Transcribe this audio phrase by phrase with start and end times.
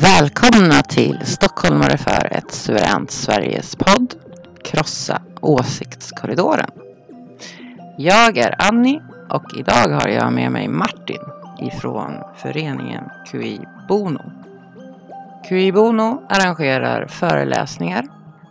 [0.00, 4.14] Välkomna till Stockholmare för ett suveränt Sveriges podd
[4.64, 6.70] Krossa åsiktskorridoren.
[7.98, 11.20] Jag är Annie och idag har jag med mig Martin
[11.60, 14.32] ifrån föreningen QI Bono.
[15.48, 18.04] QI Bono arrangerar föreläsningar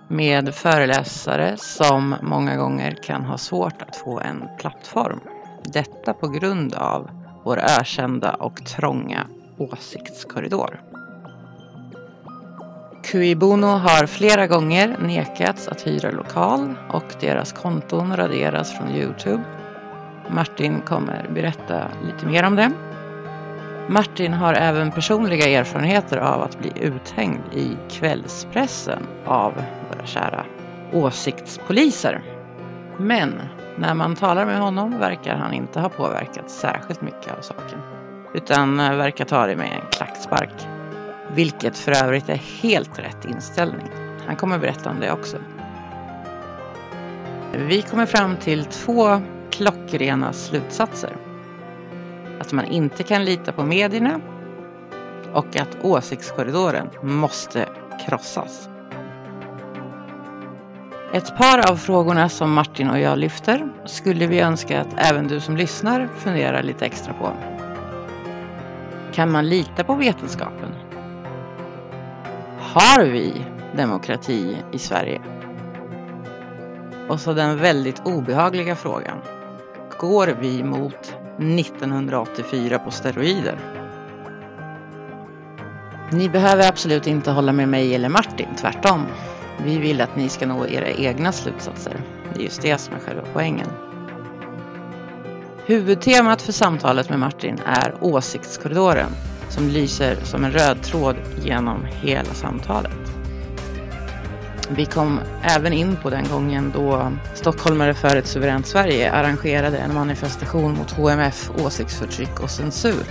[0.08, 5.20] med föreläsare som många gånger kan ha svårt att få en plattform.
[5.64, 7.10] Detta på grund av
[7.44, 10.91] vår ökända och trånga åsiktskorridor.
[13.04, 19.44] QI har flera gånger nekats att hyra lokal och deras konton raderas från Youtube.
[20.30, 22.72] Martin kommer berätta lite mer om det.
[23.88, 29.54] Martin har även personliga erfarenheter av att bli uthängd i kvällspressen av
[29.90, 30.46] våra kära
[30.94, 32.22] åsiktspoliser.
[32.98, 33.42] Men
[33.78, 37.80] när man talar med honom verkar han inte ha påverkats särskilt mycket av saken.
[38.34, 40.68] Utan verkar ta det med en klackspark.
[41.36, 43.88] Vilket för övrigt är helt rätt inställning.
[44.26, 45.38] Han kommer berätta om det också.
[47.54, 51.16] Vi kommer fram till två klockrena slutsatser.
[52.40, 54.20] Att man inte kan lita på medierna
[55.34, 57.70] och att åsiktskorridoren måste
[58.08, 58.70] krossas.
[61.14, 65.40] Ett par av frågorna som Martin och jag lyfter skulle vi önska att även du
[65.40, 67.34] som lyssnar funderar lite extra på.
[69.14, 70.91] Kan man lita på vetenskapen?
[72.74, 73.46] Har vi
[73.76, 75.22] demokrati i Sverige?
[77.10, 79.18] Och så den väldigt obehagliga frågan.
[80.00, 83.60] Går vi mot 1984 på steroider?
[86.12, 89.06] Ni behöver absolut inte hålla med mig eller Martin, tvärtom.
[89.64, 92.02] Vi vill att ni ska nå era egna slutsatser.
[92.34, 93.68] Det är just det som är själva poängen.
[95.66, 99.12] Huvudtemat för samtalet med Martin är åsiktskorridoren
[99.52, 102.92] som lyser som en röd tråd genom hela samtalet.
[104.70, 109.94] Vi kom även in på den gången då Stockholmare för ett suveränt Sverige arrangerade en
[109.94, 113.04] manifestation mot HMF, åsiktsförtryck och censur.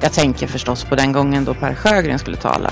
[0.00, 2.70] Jag tänker förstås på den gången då Per Sjögren skulle tala.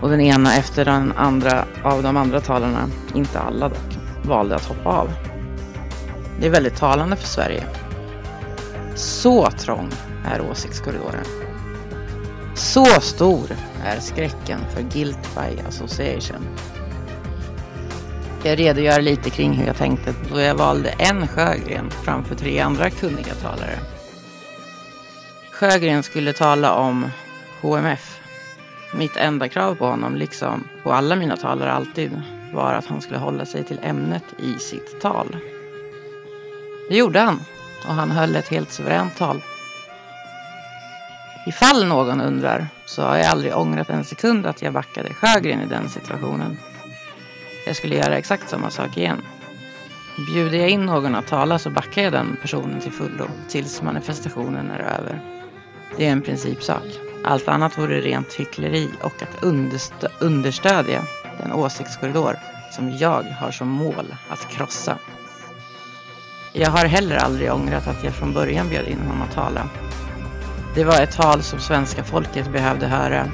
[0.00, 4.64] Och den ena efter den andra av de andra talarna, inte alla dock, valde att
[4.64, 5.10] hoppa av.
[6.40, 7.64] Det är väldigt talande för Sverige.
[8.94, 9.90] Så trång
[10.24, 11.43] är åsiktskorridoren.
[12.54, 16.46] Så stor är skräcken för guilt by association.
[18.42, 22.90] Jag redogör lite kring hur jag tänkte då jag valde en Sjögren framför tre andra
[22.90, 23.78] kunniga talare.
[25.52, 27.06] Sjögren skulle tala om
[27.62, 28.20] HMF.
[28.94, 32.22] Mitt enda krav på honom, liksom på alla mina talare alltid,
[32.52, 35.36] var att han skulle hålla sig till ämnet i sitt tal.
[36.88, 37.40] Det gjorde han
[37.88, 39.42] och han höll ett helt suveränt tal.
[41.46, 45.66] Ifall någon undrar så har jag aldrig ångrat en sekund att jag backade Sjögren i
[45.66, 46.58] den situationen.
[47.66, 49.22] Jag skulle göra exakt samma sak igen.
[50.26, 54.70] Bjuder jag in någon att tala så backar jag den personen till fullo tills manifestationen
[54.70, 55.20] är över.
[55.96, 56.82] Det är en principsak.
[57.24, 61.02] Allt annat vore rent hyckleri och att understö understödja
[61.42, 62.36] den åsiktskorridor
[62.72, 64.98] som jag har som mål att krossa.
[66.52, 69.68] Jag har heller aldrig ångrat att jag från början bjöd in honom att tala.
[70.74, 73.26] Det var ett tal som svenska folket behövde höra.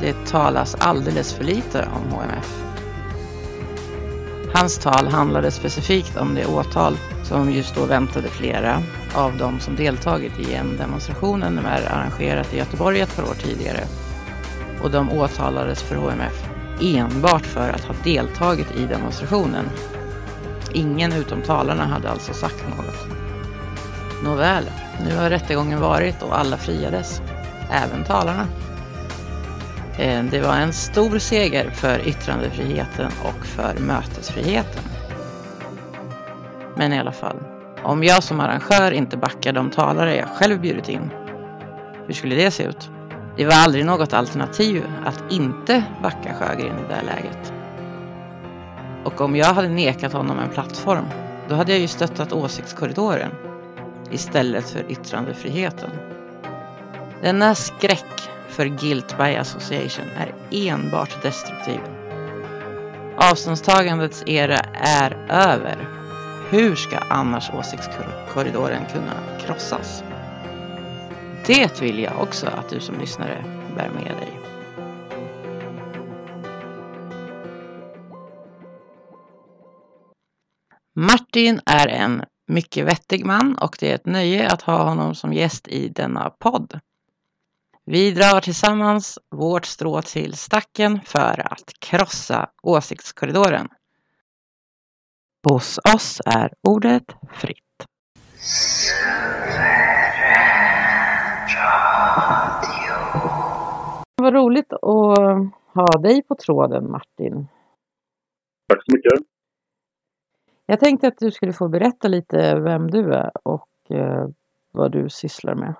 [0.00, 2.62] Det talas alldeles för lite om HMF.
[4.54, 8.82] Hans tal handlade specifikt om det åtal som just då väntade flera
[9.14, 13.34] av de som deltagit i en demonstration som är arrangerat i Göteborg ett par år
[13.34, 13.84] tidigare.
[14.82, 16.44] Och de åtalades för HMF
[16.80, 19.64] enbart för att ha deltagit i demonstrationen.
[20.72, 23.06] Ingen utom talarna hade alltså sagt något.
[24.24, 24.64] Nåväl,
[25.04, 27.22] nu har rättegången varit och alla friades.
[27.70, 28.46] Även talarna.
[29.98, 34.82] Eh, det var en stor seger för yttrandefriheten och för mötesfriheten.
[36.76, 37.36] Men i alla fall,
[37.82, 41.10] om jag som arrangör inte backar de talare jag själv bjudit in,
[42.06, 42.90] hur skulle det se ut?
[43.36, 47.52] Det var aldrig något alternativ att inte backa Sjögren i det läget.
[49.04, 51.04] Och om jag hade nekat honom en plattform,
[51.48, 53.30] då hade jag ju stöttat åsiktskorridoren
[54.10, 55.90] istället för yttrandefriheten.
[57.22, 61.80] Denna skräck för guilt by association är enbart destruktiv.
[63.16, 65.88] Avståndstagandets era är över.
[66.50, 70.04] Hur ska annars åsiktskorridoren kunna krossas?
[71.46, 73.44] Det vill jag också att du som lyssnare
[73.76, 74.40] bär med dig.
[80.96, 85.32] Martin är en mycket vettig man och det är ett nöje att ha honom som
[85.32, 86.80] gäst i denna podd.
[87.84, 93.68] Vi drar tillsammans vårt strå till stacken för att krossa åsiktskorridoren.
[95.48, 97.86] Hos oss är ordet fritt.
[104.16, 104.80] Vad roligt att
[105.74, 107.48] ha dig på tråden Martin.
[108.68, 109.29] Tack så mycket.
[110.72, 114.26] Jag tänkte att du skulle få berätta lite vem du är och eh,
[114.72, 115.74] vad du sysslar med.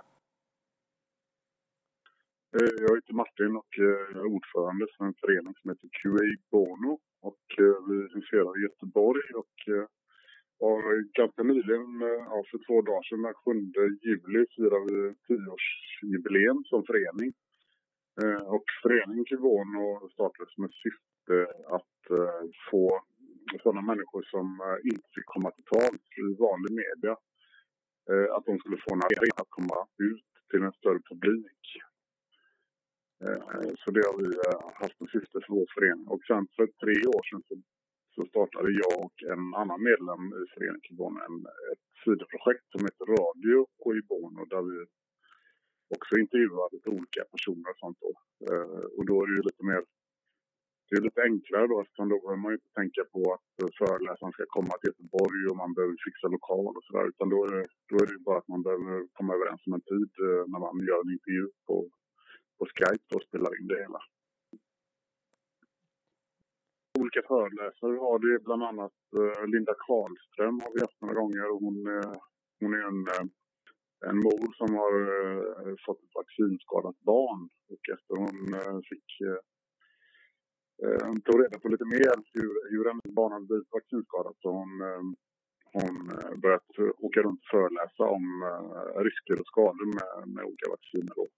[2.56, 6.92] Eh, jag heter Martin och eh, är ordförande för en förening som heter QA Bono.
[7.30, 9.56] Och eh, vi huserar i Göteborg och
[10.60, 10.80] har
[11.20, 11.88] ganska nyligen,
[12.30, 13.50] ja, för två dagar sedan, den 7
[14.08, 17.30] juli, firar vi tioårsjubileum som förening.
[18.56, 21.36] Och föreningen Kivono startades med syfte
[21.76, 21.96] att
[22.70, 23.00] få
[23.58, 27.14] sådana människor som eh, inte fick komma till tals i vanlig media,
[28.10, 29.78] eh, att de skulle få en arena att komma
[30.10, 31.62] ut till en större publik.
[33.24, 34.28] Eh, så det har vi
[34.80, 36.06] haft som syfte för vår förening.
[36.14, 37.54] Och sen för tre år sedan så,
[38.14, 41.16] så startade jag och en annan medlem i föreningen Kibon
[41.72, 44.76] ett sidoprojekt som heter Radio Kibono där vi
[45.96, 48.12] också intervjuar lite olika personer och sånt då.
[48.96, 49.82] Och då är det ju lite mer
[50.90, 53.48] det är lite enklare då eftersom då behöver man ju inte tänka på att
[53.80, 57.06] föreläsaren ska komma till Göteborg och man behöver fixa lokal och sådär.
[57.12, 59.72] Utan då är, det, då är det ju bara att man behöver komma överens om
[59.78, 61.76] en tid eh, när man gör en intervju på,
[62.58, 64.00] på Skype och spelar in det hela.
[67.00, 71.76] Olika föreläsare har det bland annat eh, Linda Karlström har vi haft några gånger hon,
[71.94, 72.14] eh,
[72.60, 73.00] hon är en,
[74.10, 74.94] en mor som har
[75.84, 77.40] fått ett vaccinskadat barn
[77.72, 78.36] och efter hon
[78.90, 79.08] fick
[80.82, 84.70] eh, tog reda på lite mer hur, hur hennes barn hade blivit vaccinskadat så hon,
[84.88, 85.14] ehm, eh,
[85.76, 85.94] hon
[86.42, 91.14] börjat eh, åka runt och föreläsa om eh, risker och skador med, med olika vacciner.
[91.16, 91.28] Hon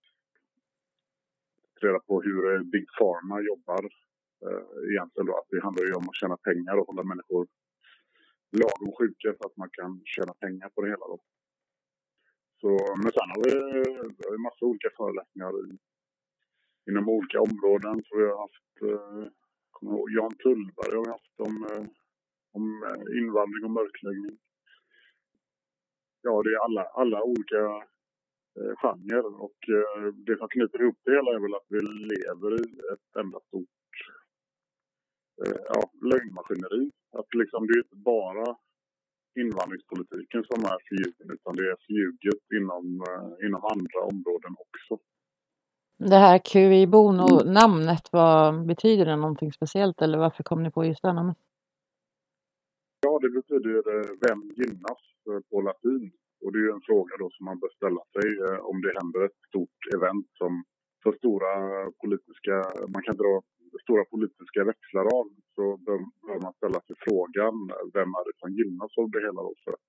[1.81, 3.83] Reda på hur eh, Big Pharma jobbar
[4.45, 7.47] eh, egentligen då att det handlar ju om att tjäna pengar och hålla människor
[8.61, 11.17] lagom sjuka så att man kan tjäna pengar på det hela då.
[12.61, 12.69] Så,
[13.01, 15.77] men sen har vi, eh, vi massa olika föreläsningar i,
[16.89, 18.03] inom olika områden.
[18.05, 19.27] Så vi har haft, eh,
[19.71, 21.85] kommer ihåg, Jan Tullberg har vi haft om, eh,
[22.57, 24.37] om eh, invandring och mörkläggning.
[26.21, 27.61] Ja, det är alla, alla olika
[28.57, 31.79] eh, genrer och eh, det som knyter ihop det hela är väl att vi
[32.13, 33.93] lever i ett enda stort
[35.45, 36.91] eh, ja, lögnmaskineri.
[37.19, 38.57] Att liksom, det är inte bara
[39.39, 44.93] invandringspolitiken som är förljugen utan det är förljuget inom, eh, inom andra områden också.
[46.09, 51.01] Det här QI Bono-namnet, vad betyder det någonting speciellt eller varför kom ni på just
[51.01, 51.37] det namnet?
[53.05, 55.01] Ja, det betyder eh, vem gynnas
[55.49, 56.11] på latin.
[56.43, 58.91] Och det är ju en fråga då som man bör ställa sig eh, om det
[58.99, 60.63] händer ett stort event som
[61.03, 61.51] för stora
[62.01, 62.55] politiska,
[62.95, 63.33] man kan dra
[63.85, 65.99] stora politiska växlar av så bör,
[66.45, 67.55] man ställa sig frågan
[67.97, 69.87] vem är det som gynnas av det hela då för att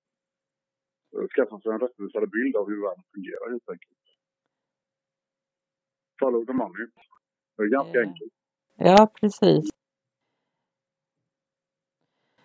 [1.13, 4.04] eh, skaffa sig en rättvisare bild av hur världen fungerar helt enkelt.
[6.19, 6.87] Follow the money.
[7.57, 8.07] Det är ganska Ja.
[8.07, 8.33] enkelt.
[8.77, 9.69] Ja, precis.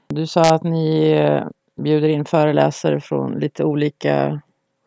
[0.09, 4.43] Du sa att ni eh, bjuder in föreläsare från lite olika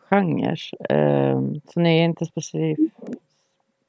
[0.10, 0.60] genrer.
[0.90, 1.42] Eh,
[1.74, 3.00] Så ni är inte specifikt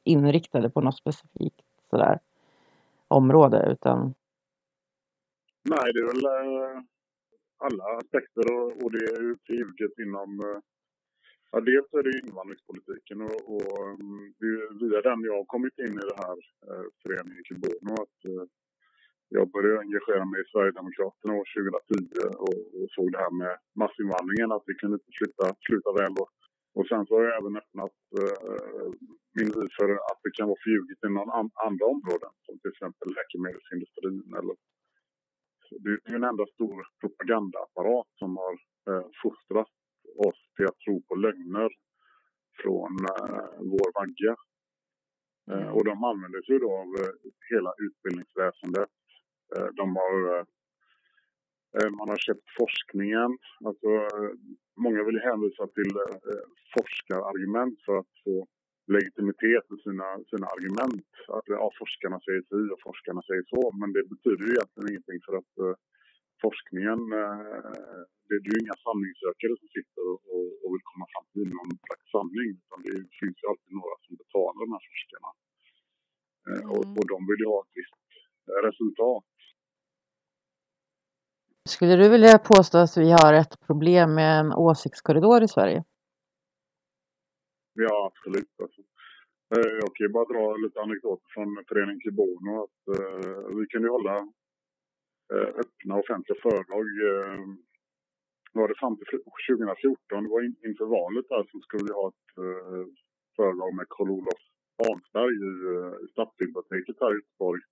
[0.04, 1.60] inriktade på något specifikt
[1.90, 2.18] sådär
[3.08, 4.14] område utan
[5.62, 6.82] Nej, det är väl eh,
[7.58, 8.52] alla aspekter
[8.84, 10.60] och, det är ju förljuget inom...
[11.54, 15.76] Ja, dels är det invandringspolitiken och, och mm, det är via den jag har kommit
[15.84, 17.92] in i det här eh, föreningen Kibono.
[18.04, 18.44] Att, eh,
[19.36, 24.52] jag började engagera mig i Sverigedemokraterna år 2010 och, och såg det här med massinvandringen,
[24.52, 26.14] att vi kunde inte sluta, sluta väl.
[26.22, 26.30] Och,
[26.78, 28.88] och sen så har jag även öppnat eh,
[29.36, 33.08] min vy för att det kan vara förljuget inom an, andra områden, som till exempel
[33.18, 34.54] läkemedelsindustrin eller
[35.82, 38.54] det är ju en enda stor propagandaapparat som har
[38.88, 39.72] eh, fostrat
[40.16, 41.70] oss till att tro på lögner
[42.62, 44.32] från eh, vår vagga.
[45.50, 47.14] Eh, och de använder sig då av eh,
[47.50, 48.90] hela utbildningsväsendet.
[49.80, 50.46] De har,
[51.98, 53.30] man har köpt forskningen.
[53.64, 53.88] Alltså,
[54.84, 55.92] många vill hänvisa till
[56.74, 58.46] forskarargument för att få
[58.86, 61.08] legitimitet för sina, sina argument.
[61.28, 63.62] Att ja, forskarna säger si och forskarna säger så.
[63.80, 65.54] Men det betyder ju egentligen ingenting för att
[66.44, 67.70] forskningen, eh,
[68.26, 71.48] det, det är ju inga sanningssökare som sitter och, och, och vill komma fram till
[71.58, 72.48] någon slags sanning.
[72.62, 75.30] Utan det finns ju alltid några som betalar de här forskarna.
[76.48, 76.96] Eh, och, Mm.
[76.98, 78.02] och de vill ju ha ett visst
[78.50, 79.24] eh, resultat.
[81.74, 85.80] Skulle du vilja påstå att vi har ett problem med en åsiktskorridor i Sverige?
[87.74, 88.54] Ja, absolut.
[88.62, 88.82] Alltså.
[89.82, 92.52] Jag kan ju bara dra lite anekdoter från föreningen Kibono.
[92.64, 94.14] Att, eh, vi kunde hålla
[95.62, 96.86] öppna offentliga föredrag.
[97.10, 97.40] Eh,
[98.52, 102.08] var det fram till 2014, det var in, inför valet där, så skulle vi ha
[102.12, 102.84] ett eh,
[103.36, 104.42] föredrag med Karl-Olof
[104.82, 107.62] Hansberg i, eh, i Stadsbiblioteket här i Göteborg.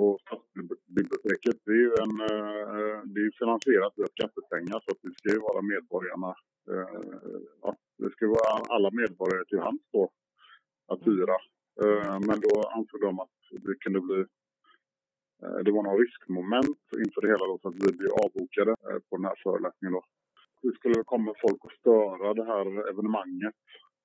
[0.00, 5.14] Och Stadsbiblioteket det är ju en, eh, det är finansierat via skattepengar så att det
[5.18, 6.30] ska ju vara medborgarna,
[6.72, 7.00] eh,
[7.64, 7.70] ja,
[8.02, 10.04] det ska vara alla medborgare till hands då
[10.92, 11.36] att hyra.
[11.82, 14.26] Eh, Men då ansåg de att det kunde bli, eh,
[15.64, 19.16] det var några riskmoment inför det hela då så att vi blev avbokade eh, på
[19.16, 20.02] den här föreläsningen då.
[20.62, 23.54] Det skulle komma folk och störa det här evenemanget.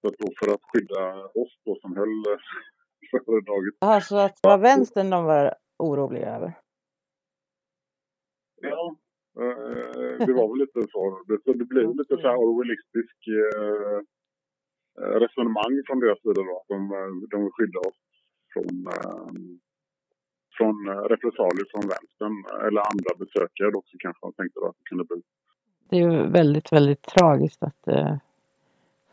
[0.02, 1.04] Så att då för att skydda
[1.42, 6.36] oss då som höll eh, föredraget Jaha, så att det var vänstern de var oroliga
[6.36, 6.52] över?
[8.62, 8.96] Ja,
[9.42, 11.24] eh, det var väl lite så.
[11.28, 14.00] Det, så det blev lite så här orwellistisk eh,
[15.00, 16.54] eh, resonemang från deras sida då.
[16.62, 18.00] Att de, eh, de vill skydda oss
[18.54, 19.32] från, eh,
[20.58, 22.36] från eh, repressalier från vänstern.
[22.68, 25.22] Eller andra besökare då också kanske de tänkte att det kunde bli.
[25.90, 28.20] Det är ju väldigt, väldigt tragiskt att det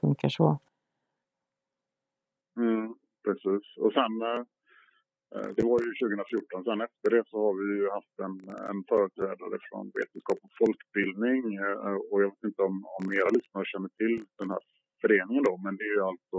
[0.01, 0.59] funkar så.
[2.57, 2.95] Mm,
[3.25, 3.65] precis.
[3.85, 4.43] Och sen, eh,
[5.35, 6.65] eh, det var ju 2014.
[6.65, 8.35] Sen efter det så har vi ju haft en,
[8.71, 11.43] en företrädare från vetenskap och folkbildning.
[11.65, 14.63] eh, Och jag vet inte om, om era lyssnare känner till den här
[15.01, 16.39] föreningen då, men det är ju alltså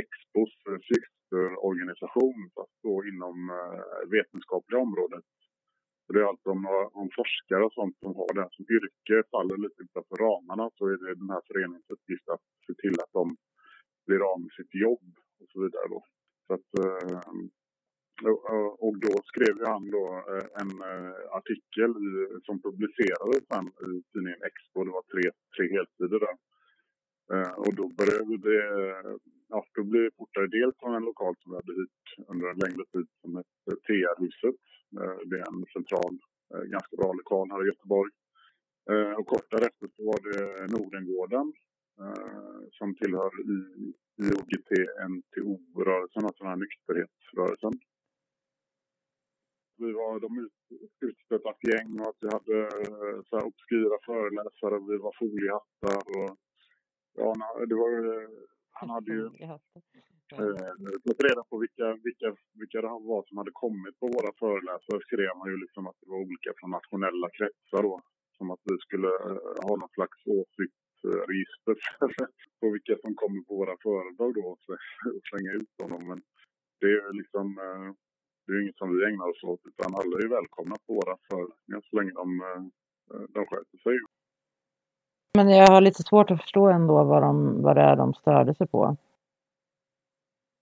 [0.00, 3.85] Expos eh, systerorganisation fast då inom eh,
[4.18, 5.24] vetenskapliga området.
[6.06, 6.62] Så det är alltså om,
[7.02, 10.96] om forskare och sånt som har det som yrke faller lite utanför ramarna så är
[11.02, 13.36] det den här föreningens uppgift att se till att de
[14.06, 15.06] blir av med sitt jobb
[15.40, 15.86] och så vidare.
[15.94, 16.00] Då.
[16.46, 17.20] Så att, eh,
[18.84, 21.92] och- då skrev han då eh, en eh, artikel
[22.46, 24.84] som publicerades sen i tidningen Expo.
[24.84, 25.24] Det var tre,
[25.56, 26.36] tre helsidor där.
[27.32, 29.16] Eh, och då började det, eh,
[29.48, 32.58] ja, då blev det fortare dels från en lokal som vi hade hyrt under en
[32.64, 34.60] längre tid som hette TR-huset.
[35.00, 36.14] Eh, det är en central,
[36.74, 38.12] ganska bra lokal här i Göteborg.
[39.18, 41.52] Och kort därefter så var det Nordengården
[42.70, 43.30] som tillhör
[44.22, 44.70] IOGT
[45.12, 47.72] NTO-rörelsen, alltså den här nykterhetsrörelsen.
[49.76, 50.48] Vi var de
[51.00, 52.70] utstöttas gäng och att vi hade
[53.26, 56.36] så här obskyra föreläsare och vi var foliehattar och
[57.16, 57.34] ja,
[57.66, 57.90] det var
[58.80, 59.24] han hade ju
[60.38, 60.74] eh,
[61.06, 62.28] fått reda på vilka, vilka,
[62.60, 65.00] vilka det var som hade kommit på våra föreläsare.
[65.06, 67.94] skrev han ju liksom att det var olika från nationella kretsar då.
[68.36, 71.76] Som att vi skulle eh, ha någon slags åsiktsregister
[72.60, 74.60] på vilka som kommer på våra föredrag då och
[75.28, 76.02] slänga ut honom.
[76.10, 76.20] Men
[76.80, 77.88] det är liksom eh,
[78.46, 81.80] det är inget som vi ägnar oss åt utan alla är välkomna på våra föreläsningar
[81.88, 82.62] så länge de, eh,
[83.34, 83.96] de sköter sig.
[85.36, 88.54] Men jag har lite svårt att förstå ändå vad, de, vad det är de störde
[88.54, 88.96] sig på.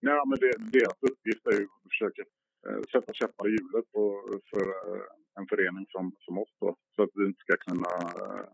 [0.00, 2.22] Ja, men det, deras uppgift är ju att försöka
[2.66, 4.02] eh, sätta käppar i hjulet på,
[4.50, 5.02] för eh,
[5.38, 8.46] en förening som, som oss då, så att vi inte ska kunna, eh,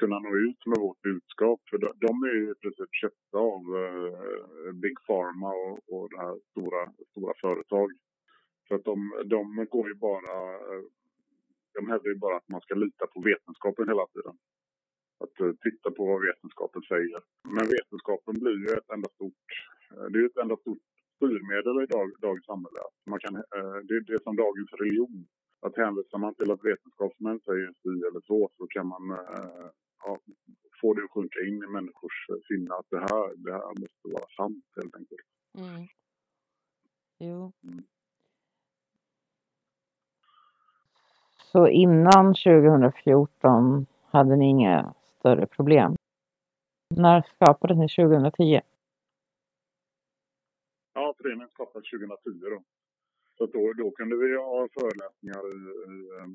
[0.00, 1.60] kunna nå ut med vårt budskap.
[1.70, 6.18] För de, de är ju i princip köpta av eh, Big Pharma och, och det
[6.24, 7.88] här stora, stora företag.
[8.68, 10.34] Så att de, de går ju bara,
[10.70, 10.84] eh,
[11.74, 14.36] de hävdar ju bara att man ska lita på vetenskapen hela tiden
[15.22, 17.20] att uh, titta på vad vetenskapen säger.
[17.56, 19.48] Men vetenskapen blir ju ett enda stort,
[19.94, 20.84] uh, det är ett enda stort
[21.16, 22.80] styrmedel i dag, dagens samhälle.
[23.12, 25.26] Man kan, uh, det, det är som dagens religion.
[25.66, 29.04] Att hänvisar man till att vetenskapsmän säger si eller så, så kan man
[30.04, 30.18] ja,
[30.80, 32.16] få det att sjunka in i människors
[32.48, 35.28] sinne att det här, det här måste vara sant helt enkelt.
[35.58, 35.86] Mm.
[37.18, 37.52] Jo.
[37.64, 37.84] Mm.
[41.52, 45.96] Så innan 2014 hade ni inga större problem.
[46.96, 48.60] När skapades ni 2010?
[50.94, 52.62] Ja, föreningen skapades 2010 då.
[53.36, 55.58] Så då, då kunde vi ha föreläsningar i,
[55.92, 56.28] i eh,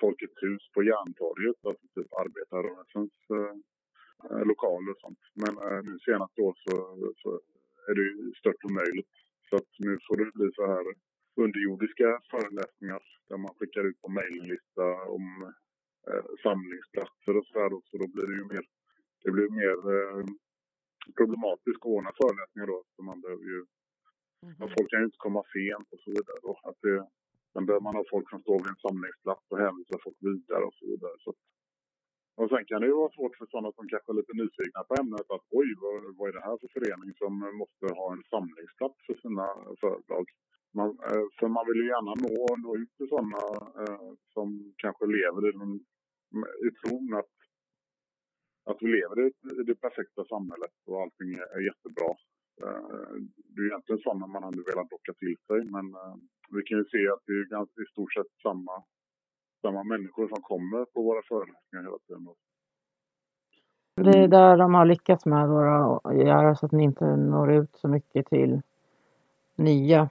[0.00, 5.22] Folkets hus på Järntorget, alltså typ arbetarrörelsens eh, lokaler och sånt.
[5.42, 6.74] Men eh, nu senast då så,
[7.22, 7.40] så
[7.88, 9.14] är det ju stört omöjligt.
[9.48, 10.84] Så att nu får det bli så här
[11.44, 14.84] underjordiska föreläsningar där man skickar ut på mejllista
[15.16, 15.52] om
[16.44, 17.70] samlingsplatser och så här.
[17.88, 18.64] Så då blir det ju mer,
[19.22, 20.24] det blir mer eh,
[21.18, 22.78] problematiskt att ordna föreläsningar då.
[22.94, 23.60] Så man behöver ju,
[24.46, 24.68] mm.
[24.74, 26.38] folk kan ju inte komma sent och så vidare.
[26.46, 26.52] Då.
[26.68, 26.96] Att det,
[27.52, 30.76] sen behöver man ha folk som står vid en samlingsplats och hänvisar folk vidare och
[30.78, 31.16] så vidare.
[31.24, 31.30] Så
[32.40, 34.94] och sen kan det ju vara svårt för sådana som kanske är lite nyfikna på
[35.00, 38.98] ämnet att oj, vad, vad är det här för förening som måste ha en samlingsplats
[39.06, 39.46] för sina
[39.82, 40.24] företag?
[40.78, 43.42] Man, eh, för man vill ju gärna nå, nå ut till sådana
[43.82, 44.48] eh, som
[44.84, 45.72] kanske lever i den
[46.66, 47.34] i tron att,
[48.70, 49.16] att vi lever
[49.60, 52.10] i det perfekta samhället och allting är jättebra.
[52.62, 53.12] Eh,
[53.52, 56.14] det är egentligen sådana man hade velat locka till sig men eh,
[56.50, 58.82] vi kan ju se att det är ganska, i stort sett samma,
[59.62, 62.22] samma människor som kommer på våra föreläsningar hela tiden.
[62.22, 62.34] Mm.
[64.12, 67.76] Det är där de har lyckats med att göra så att ni inte når ut
[67.76, 68.62] så mycket till
[69.56, 70.08] nya.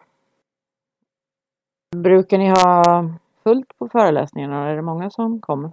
[1.96, 2.84] Brukar ni ha
[3.44, 4.70] fullt på föreläsningarna?
[4.70, 5.72] Är det många som kommer?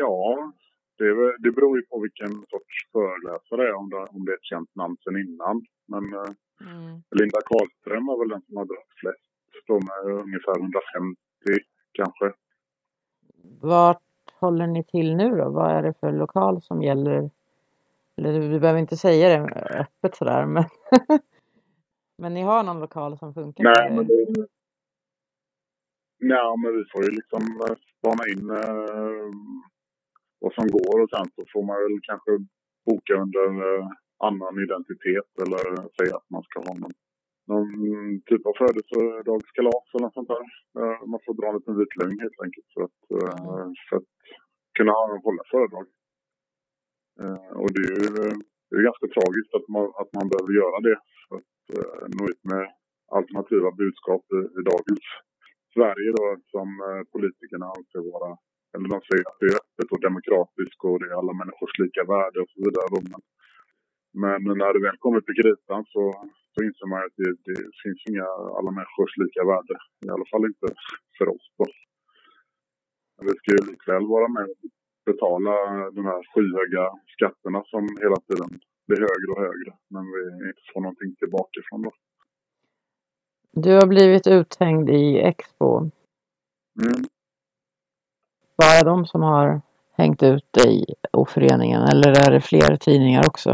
[0.00, 0.52] Ja,
[0.98, 4.36] det, det beror ju på vilken sorts föreläsare det är, om det, om det är
[4.36, 5.56] ett känt namn sen innan.
[5.92, 6.32] Men eh,
[6.70, 7.02] mm.
[7.20, 9.30] Linda Karlström var väl den som har dragit flest.
[9.66, 11.16] De är ungefär 150
[11.92, 12.32] kanske.
[13.60, 14.02] Vart
[14.40, 15.50] håller ni till nu då?
[15.50, 17.30] Vad är det för lokal som gäller?
[18.16, 19.44] Eller du behöver inte säga det
[19.78, 20.64] öppet sådär men
[22.20, 23.64] Men ni har någon lokal som funkar?
[23.64, 24.46] Nej, men, det,
[26.18, 29.32] nej, men vi får ju liksom eh, spana in eh,
[30.40, 32.32] vad som går och sen så får man väl kanske
[32.88, 33.86] boka under eh,
[34.28, 35.62] annan identitet eller
[35.98, 36.96] säga att man ska ha någon,
[37.50, 37.70] någon
[38.28, 40.46] typ av födelsedagskalas eller något sånt där.
[40.80, 44.10] Eh, man får dra en liten vit lögn helt enkelt för att, eh, för att
[44.78, 44.92] kunna
[45.26, 45.86] hålla föredrag.
[47.62, 48.10] Och det är ju
[48.68, 50.96] det är ganska tragiskt att man, att man behöver göra det
[51.28, 52.64] för att nå ut med
[53.18, 55.04] alternativa budskap i, i dagens
[55.74, 56.68] Sverige då som
[57.14, 58.30] politikerna anser vara
[58.72, 62.02] eller de säger att det är öppet och demokratiskt och det är alla människors lika
[62.14, 62.88] värde och så vidare.
[64.22, 66.02] Men, men när det väl kommer till kritan så,
[66.52, 68.26] så inser man att det, det finns inga
[68.58, 69.74] alla människors lika värde.
[70.06, 70.66] I alla fall inte
[71.18, 71.66] för oss då.
[73.28, 74.62] Vi ska ju likväl vara med och
[75.10, 75.54] betala
[75.96, 78.50] de här skyhöga skatterna som hela tiden
[78.86, 79.72] blir högre och högre.
[79.94, 81.92] Men vi inte får någonting tillbaka från då.
[83.52, 85.78] Du har blivit uthängd i Expo.
[86.82, 87.04] Mm
[88.62, 89.60] bara de som har
[90.00, 93.50] hängt ut dig och föreningen eller är det fler tidningar också?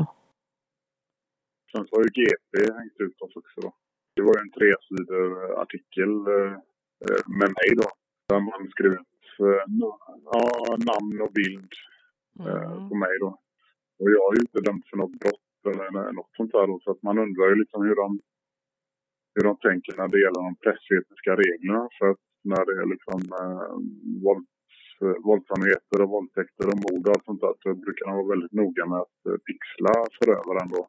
[1.73, 3.73] Sen så har ju GP hängt ut oss också då.
[4.17, 6.57] Det var ju en tre sidor artikel eh,
[7.41, 7.89] med mig då.
[8.29, 9.63] Där man skrev ut eh,
[10.33, 11.73] ja, namn och bild
[12.41, 12.89] eh, Mm.
[12.89, 13.31] på mig då.
[14.01, 16.81] Och jag är ju inte dömd för något brott eller något sånt där då.
[16.85, 18.09] Så att man undrar ju liksom hur de,
[19.35, 21.89] hur de tänker när det gäller de pressetiska reglerna.
[21.99, 23.75] För att när det är liksom eh,
[25.03, 28.53] eh, våldsamheter och våldtäkter och mord och allt sånt där så brukar de vara väldigt
[28.63, 30.83] noga med att eh, pixla förövaren då.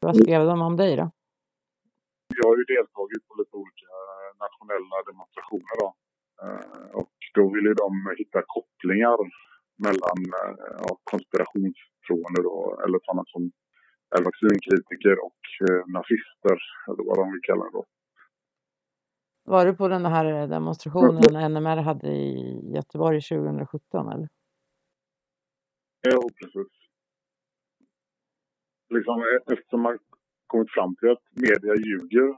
[0.00, 1.06] Vad skrev de om dig då?
[2.38, 3.90] Jag har ju deltagit på lite olika
[4.44, 5.88] nationella demonstrationer då.
[6.42, 9.18] Eh, Och då ville de hitta kopplingar
[9.86, 13.42] mellan eh, ja, konspirationstroende då, eller sådana som
[14.16, 17.84] är vaccinkritiker och eh, nazister, eller vad de vill kalla det då.
[19.52, 22.32] Var du på den här demonstrationen NMR hade i
[22.76, 24.28] Göteborg 2017 eller?
[26.10, 26.72] Jo, precis.
[28.94, 29.98] Liksom, eh, eftersom man
[30.46, 32.28] kommit fram till att media ljuger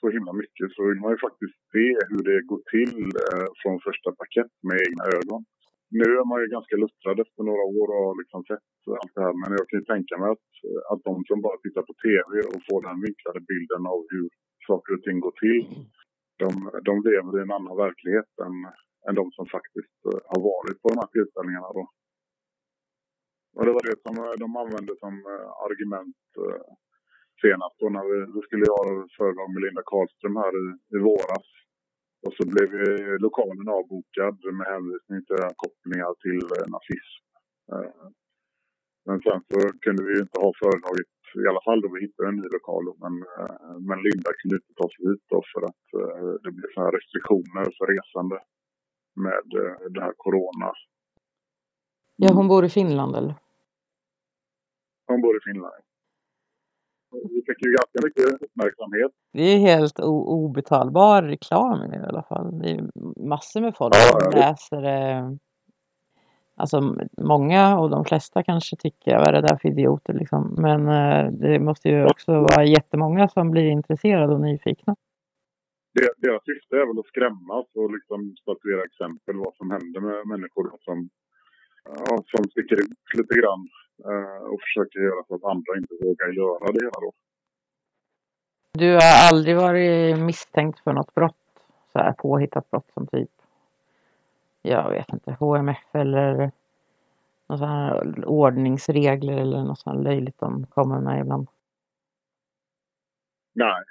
[0.00, 3.76] så himla mycket så vill man ju faktiskt se hur det går till eh, från
[3.88, 5.42] första paket med egna ögon.
[6.00, 8.68] Nu är man ju ganska luttrad efter några år och har liksom sett
[9.00, 9.34] allt det här.
[9.40, 10.48] Men jag kan ju tänka mig att,
[10.92, 14.26] att de som bara tittar på tv och får den vinklade bilden av hur
[14.70, 15.62] saker och ting går till.
[16.42, 16.48] De,
[16.88, 18.56] de lever i en annan verklighet än,
[19.08, 21.70] än de som faktiskt eh, har varit på de här tillställningarna.
[21.78, 21.84] Då.
[23.56, 26.20] Och det var det som eh, de använde som eh, argument
[27.42, 31.48] senast då när vi, vi skulle göra föredrag med Linda Karlström här i, i våras.
[32.24, 32.70] Och så blev
[33.26, 36.40] lokalen avbokad med hänvisning till kopplingar till
[36.74, 37.22] nazism.
[39.08, 41.10] Men sen så kunde vi ju inte ha föredraget,
[41.44, 42.84] i alla fall då vi hittade en ny lokal.
[43.02, 46.68] Men, eh, men Linda kunde inte ta sig hit då för att eh, det blev
[46.74, 48.36] så här restriktioner för resande
[49.24, 50.70] med eh, det här corona.
[52.16, 53.34] Ja, hon bor i Finland eller?
[55.06, 55.74] Hon bor i Finland.
[57.10, 59.12] Vi fick ju ganska mycket uppmärksamhet.
[59.32, 60.00] Det är helt
[60.38, 62.58] obetalbar reklam i alla fall.
[62.60, 62.82] Det är
[63.28, 64.30] massor med folk som ja.
[64.30, 65.38] läser det.
[66.58, 70.54] Alltså många och de flesta kanske tycker vad är det där för idioter liksom.
[70.58, 74.96] Men eh, det måste ju också vara jättemånga som blir intresserade och nyfikna.
[75.94, 80.26] Det- Deras syfte är väl att skrämmas och liksom statuera exempel vad som händer med
[80.26, 81.08] människor som,
[81.84, 83.62] ja, som sticker ut lite grann
[84.08, 87.12] eh, och försöker göra så att andra inte vågar göra det hela då.
[88.72, 91.34] Du har aldrig varit misstänkt för något brott?
[91.92, 93.30] Så här påhittat brott som typ,
[94.68, 96.50] jag vet inte, HMF eller
[97.48, 101.48] sån här ordningsregler eller något sånt löjligt de kommer med ibland.
[103.54, 103.82] Nej,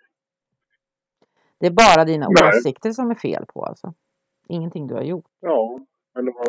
[1.60, 2.50] Det är bara dina Nej.
[2.50, 3.94] åsikter som är fel på alltså.
[4.48, 5.26] Ingenting du har gjort.
[5.40, 5.80] ja,
[6.20, 6.48] eller vad,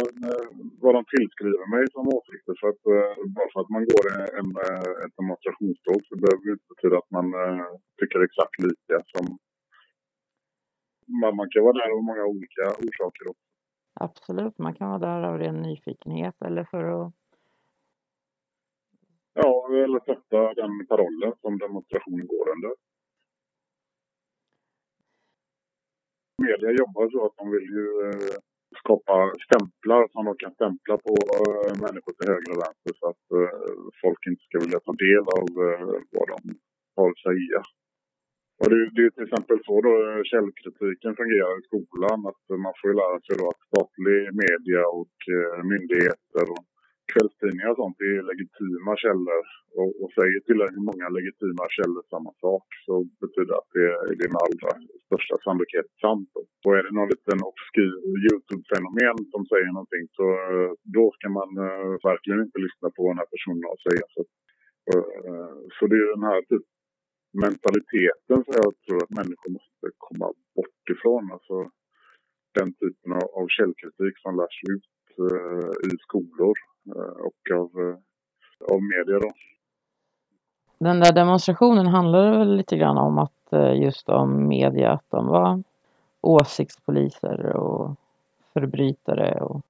[0.83, 2.55] vad de tillskriver mig som åsikter.
[2.61, 4.05] För att, eh, bara för att man går
[4.39, 7.67] en, eh, ett demonstrationståg så behöver det inte betyda att man eh,
[8.01, 9.25] tycker exakt lika som
[11.21, 13.25] man, man kan vara där av många olika orsaker.
[13.31, 13.45] Också.
[14.01, 17.13] Absolut, man kan vara där av ren nyfikenhet eller för att...
[19.35, 22.73] Ja, eller sätta den parollen som demonstrationen går under.
[26.43, 28.37] Media jobbar så att de vill ju eh,
[28.81, 33.25] skapa stämplar som de kan stämpla på eh, människor till höger och vänster så att
[33.39, 33.69] eh,
[34.03, 35.47] folk inte ska vilja ta del av
[36.17, 36.41] vad de
[36.97, 37.61] har att säga.
[38.61, 39.93] Och det, det är till exempel så då
[40.33, 42.19] källkritiken fungerar i skolan.
[42.31, 46.65] Att man får ju lära sig då att statlig media och eh, myndigheter och
[47.13, 49.45] kvällstidningar och sånt är legitima källor.
[49.81, 54.17] Och, och säger tillräckligt många legitima källor samma sak så betyder det att det är
[54.21, 54.71] det med allra
[55.07, 56.31] största sannolikhet sant.
[56.65, 57.95] Och är det någon liten obskyr
[58.27, 63.13] Youtube-fenomen som säger någonting så eh, då ska man eh, verkligen inte lyssna på vad
[63.13, 64.05] den här personen har att säga.
[64.15, 64.21] Så,
[64.91, 66.78] eh, eh så det är den här typen
[67.33, 71.33] mentaliteten som jag tror att människor måste komma bort ifrån.
[71.33, 71.71] Alltså
[72.55, 74.89] den typen av, av källkritik som lärs ut
[75.19, 76.55] eh, i skolor
[76.97, 77.97] eh, och av, eh,
[78.73, 79.19] av media.
[79.19, 79.31] Då.
[80.79, 85.27] Den där demonstrationen handlade väl lite grann om att eh, just om media, att de
[85.27, 85.63] var
[86.21, 87.97] åsiktspoliser och
[88.53, 89.61] förbrytare och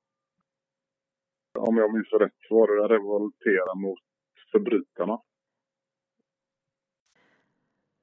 [1.59, 3.99] Om jag minns rätt var det revoltera mot
[4.53, 5.21] förbrytarna.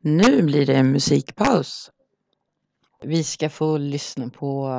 [0.05, 1.91] Nu blir det en musikpaus.
[3.03, 4.69] Vi ska få lyssna på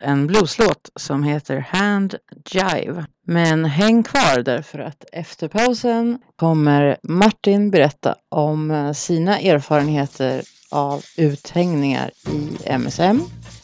[0.00, 2.14] en blueslåt som heter Hand
[2.50, 3.06] Jive.
[3.26, 12.10] Men häng kvar därför att efter pausen kommer Martin berätta om sina erfarenheter av uthängningar
[12.26, 13.20] i MSM.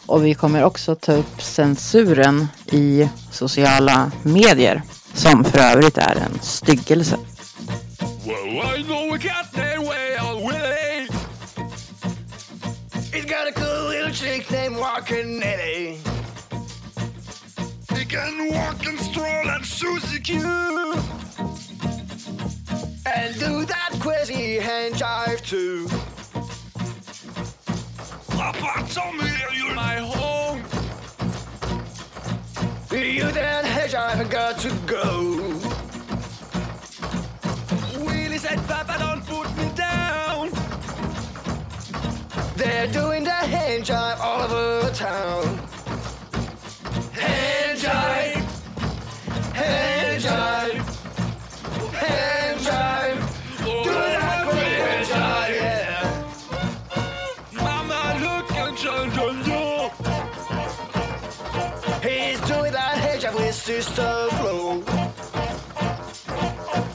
[0.07, 4.83] Och vi kommer också ta upp censuren i sociala medier
[5.14, 7.16] som för övrigt är en styggelse.
[8.26, 9.76] Well,
[15.09, 15.99] Walking Nelly.
[17.95, 20.40] He can walk and stroll at Susie Q.
[23.07, 25.87] And do that crazy hand jive too.
[28.37, 30.64] Papa told me you're my home.
[32.90, 35.37] You then hedge I've got to go.
[38.05, 39.76] Willie said, Papa, don't put me
[42.77, 45.45] They're doing the hand jive all over town.
[47.12, 48.35] Hand jive,
[49.55, 50.77] hand jive,
[51.95, 53.19] hand jive.
[53.83, 56.05] Do that quick hand jive, yeah.
[57.62, 59.37] Mama, look at John John.
[62.03, 64.83] He's doing that hand jive with Sister Flo.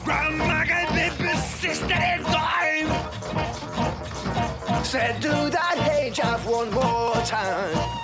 [0.04, 2.90] Grandma and baby sister and dime.
[4.84, 5.41] Said do
[6.12, 8.01] jive one more time.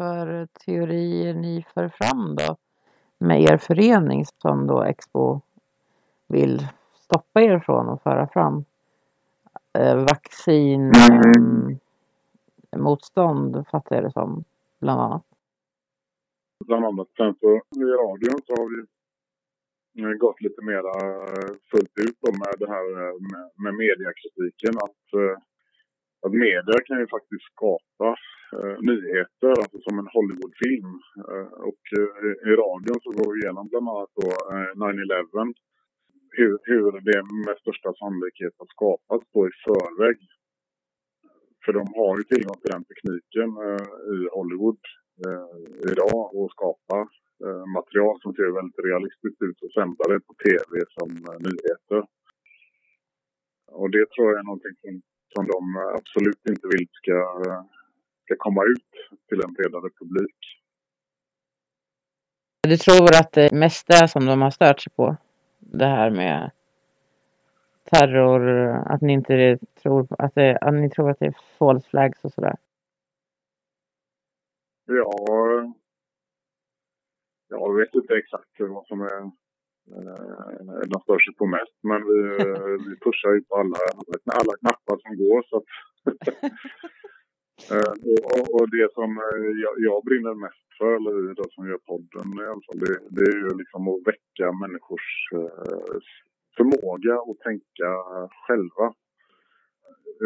[0.00, 2.56] För teorier ni för fram då?
[3.18, 5.40] Med er förening som då Expo
[6.26, 8.64] vill stoppa er från att föra fram?
[9.78, 10.92] Eh, vaccin
[12.70, 14.44] eh, motstånd fattar jag det som,
[14.80, 15.24] bland annat.
[16.64, 17.08] bland annat.
[17.16, 18.80] Sen så i radion så har vi
[20.02, 24.74] eh, gått lite mera eh, fullt ut då med det här eh, med, med mediakritiken.
[24.78, 25.42] Att, eh,
[26.22, 28.08] att media kan ju faktiskt skapa
[28.56, 30.92] eh, nyheter, alltså som en Hollywoodfilm.
[31.30, 35.54] Eh, och eh, i radion så går vi igenom bland annat då eh, 9-11.
[36.38, 40.18] Hur, hur det med största sannolikhet har skapats då i förväg.
[41.64, 44.82] För de har ju tillgång till den tekniken eh, i Hollywood
[45.26, 45.48] eh,
[45.92, 46.98] idag och skapa
[47.44, 52.02] eh, material som ser väldigt realistiskt ut och sända det på tv som eh, nyheter.
[53.80, 55.02] Och det tror jag är någonting som,
[55.34, 57.12] som de absolut inte vill ska,
[57.46, 57.62] eh,
[58.24, 60.36] ska komma ut till en bredare publik.
[62.62, 65.16] Du tror att det mesta som de har stört sig på,
[65.58, 66.50] det här med
[67.84, 72.24] terror, att ni inte tror att, det, att ni tror att det är false flags
[72.24, 72.56] och sådär?
[74.86, 75.74] Ja,
[77.48, 79.28] jag vet inte exakt vad som är eh,
[80.92, 81.76] de stör sig på mest.
[81.90, 83.76] Men vi, eh, vi pushar ju på alla,
[84.40, 85.40] alla knappar som går.
[85.48, 85.64] Så att
[87.74, 87.92] Eh,
[88.36, 92.26] och, och det som eh, jag, jag brinner mest för, eller då som gör podden
[92.42, 95.06] i alla fall, det, det är ju liksom att väcka människors
[95.38, 95.96] eh,
[96.56, 97.88] förmåga att tänka
[98.46, 98.86] själva.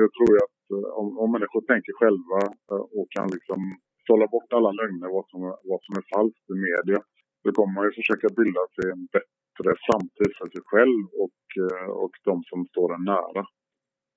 [0.03, 2.41] Jag tror ju att eh, om, om människor tänker själva
[2.73, 3.61] eh, och kan liksom
[4.07, 7.01] sålla bort alla lögner, vad som, är- vad som är falskt i media,
[7.43, 9.44] så kommer man ju försöka bilda sig en bättre
[9.87, 13.43] framtid för sig själv och, eh, och de som står en nära.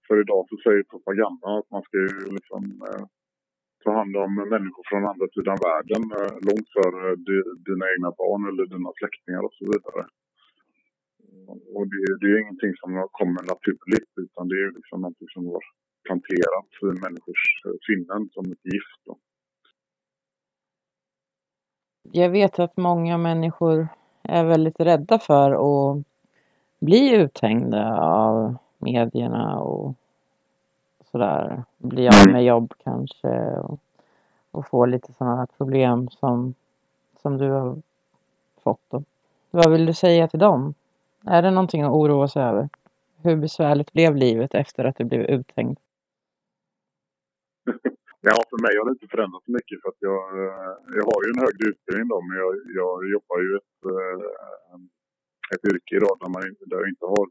[0.08, 3.04] För idag så säger propagandan att man ska ju liksom eh,
[3.84, 7.04] ta hand om människor från andra sidan världen eh, långt före
[7.67, 10.04] dina egna barn eller dina släktingar och så vidare.
[11.76, 15.30] Och det, det är ju ingenting som kommer naturligt utan det är ju liksom någonting
[15.36, 15.63] som har
[16.08, 19.00] planterats i människors eh, sinnen som ett gift.
[19.06, 19.13] Då.
[22.12, 23.88] Jag vet att många människor
[24.27, 26.03] är väldigt rädda för att
[26.79, 29.93] bli uthängda av medierna och
[31.11, 31.63] sådär.
[31.77, 33.79] Bli av med jobb kanske och,
[34.51, 36.53] och få lite sådana här problem som,
[37.21, 37.75] som du har
[38.63, 38.81] fått.
[38.89, 39.03] Då.
[39.51, 40.73] Vad vill du säga till dem?
[41.25, 42.69] Är det någonting att oroa sig över?
[43.21, 45.77] Hur besvärligt blev livet efter att du blev uthängd?
[48.29, 51.29] Ja, för mig har det inte förändrats mycket för att jag, eh, jag har ju
[51.31, 54.19] en högre utbildning då, men jag, jag jobbar ju ett, eh,
[55.53, 57.25] ett yrke idag där, man, där, jag inte har,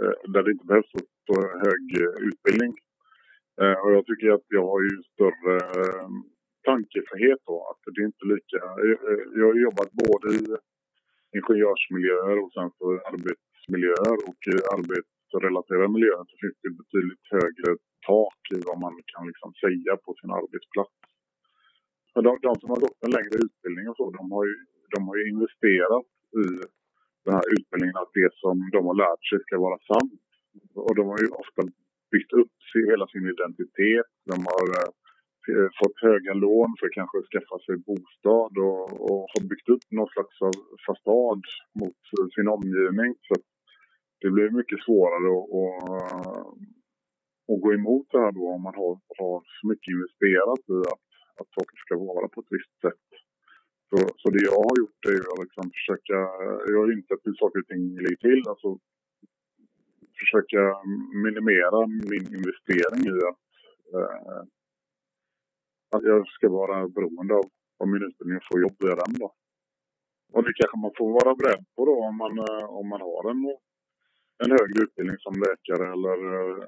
[0.00, 0.92] eh, där det inte behövs
[1.26, 1.34] så,
[1.66, 1.84] hög
[2.30, 2.72] utbildning.
[3.82, 5.54] Och jag tycker att jag har ju större
[6.68, 7.56] tankefrihet då.
[7.70, 8.58] Att det är inte lika...
[9.38, 10.42] Jag har jobbat både i
[11.36, 12.70] ingenjörsmiljöer och sen
[13.12, 17.70] arbetsmiljöer och i arbetsrelaterade miljöer så finns det betydligt högre
[18.10, 20.96] tak i vad man kan liksom säga på sin arbetsplats.
[22.26, 24.56] de, de som har gått en längre utbildning och så, de har ju,
[24.94, 26.06] de har ju investerat
[26.42, 26.46] i
[27.24, 30.22] den här utbildningen att det som de har lärt sig ska vara sant.
[30.88, 31.60] Och de har ju ofta
[32.12, 32.56] byggt upp
[32.90, 34.10] hela sin identitet.
[34.30, 34.66] De har
[35.50, 39.86] eh, fått höga lån för att kanske skaffa sig bostad och, och har byggt upp
[39.90, 40.54] någon slags av
[40.86, 41.42] fasad
[41.80, 42.00] mot
[42.34, 43.10] sin omgivning.
[43.26, 43.34] Så
[44.20, 45.48] det blir mycket svårare att,
[47.48, 51.06] och gå emot det här då om man har, har så mycket investerat i att,
[51.40, 53.06] att saker ska vara på ett visst sätt.
[53.90, 56.16] Så, så det jag har gjort är att liksom försöka,
[56.70, 58.42] jag har insett hur saker och ting ligger till.
[58.52, 58.68] Alltså
[60.20, 60.60] försöka
[61.24, 61.78] minimera
[62.12, 63.44] min investering i att,
[63.96, 64.40] eh,
[65.94, 67.46] att jag ska vara beroende av,
[67.82, 69.28] om min utbildning och få jobb i den då.
[70.32, 73.30] Och det kanske man får vara beredd på då om man, eh, om man har
[73.30, 73.42] en,
[74.42, 76.18] en högre utbildning som läkare eller
[76.50, 76.64] eh,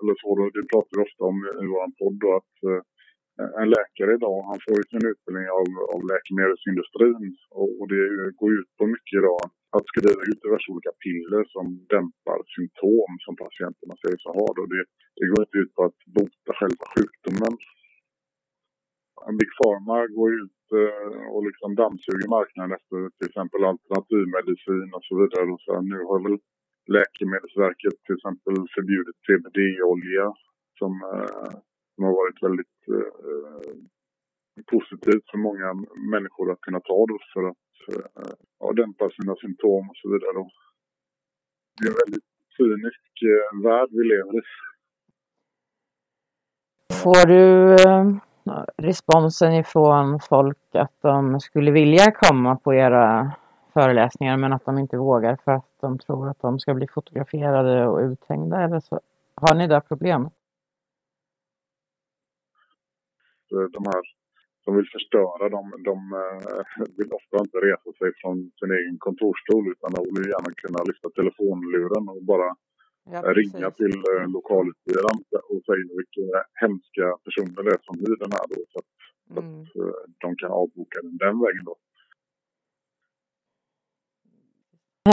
[0.00, 0.28] eller så.
[0.38, 2.82] Då, det pratar vi ofta om eh, i vår podd då, att eh,
[3.62, 7.24] en läkare idag, han får ju sin utbildning av, av läkemedelsindustrin
[7.60, 8.04] och, och det
[8.40, 9.42] går ut på mycket idag
[9.76, 14.46] att skriva ut diverse olika piller som dämpar symptom som patienterna säger sig ha.
[14.72, 14.84] Det,
[15.18, 17.54] det går inte ut på att bota själva sjukdomen.
[19.28, 25.04] En Big Pharma går ut eh, och liksom dammsuger marknaden efter till exempel alternativmedicin och
[25.08, 25.46] så vidare.
[25.54, 26.38] Och så nu har väl
[26.86, 30.26] Läkemedelsverket till exempel förbjudit CBD-olja
[30.78, 31.50] som, eh,
[31.94, 33.72] som har varit väldigt eh,
[34.72, 35.74] positivt för många
[36.12, 40.32] människor att kunna ta då för att eh, ja, dämpa sina symptom och så vidare.
[40.34, 40.50] Då.
[41.80, 44.42] Det är en väldigt cynisk eh, värld vi lever i.
[47.02, 48.04] Får du eh,
[48.76, 53.32] responsen ifrån folk att de skulle vilja komma på era
[53.72, 57.86] föreläsningar men att de inte vågar för att de tror att de ska bli fotograferade
[57.86, 59.00] och uthängda eller så
[59.34, 60.32] har ni det problemet?
[63.76, 64.02] De här
[64.64, 66.62] som vill förstöra, de, de eh,
[66.98, 71.08] vill ofta inte resa sig från sin egen kontorsstol utan de vill gärna kunna lyfta
[71.18, 72.48] telefonluren och bara
[73.14, 75.18] ja, ringa till eh, lokaluthyraren
[75.52, 76.26] och säga vilka
[76.62, 78.90] hemska personer det är som hyr den här då så att,
[79.30, 79.38] mm.
[79.38, 81.76] att eh, de kan avboka den den vägen då.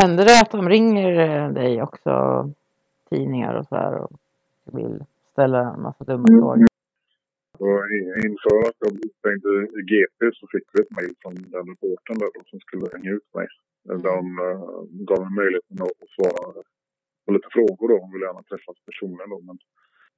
[0.02, 2.14] Händer det att de ringer eh, dig också,
[3.10, 4.12] tidningar och så här och
[4.78, 6.42] vill ställa en massa dumma mm.
[6.42, 6.68] frågor?
[7.60, 7.82] Och
[8.28, 9.46] inför att jag blev stängd
[9.80, 13.30] i GP så fick vi ett mejl från den reportern där som skulle ringa ut
[13.34, 13.48] mig.
[13.90, 14.02] Mm.
[14.02, 14.60] De uh,
[15.10, 16.64] gav mig möjligheten att svara
[17.26, 17.96] på lite frågor då.
[18.04, 19.40] Hon ville gärna träffas personligen då.
[19.48, 19.58] Men,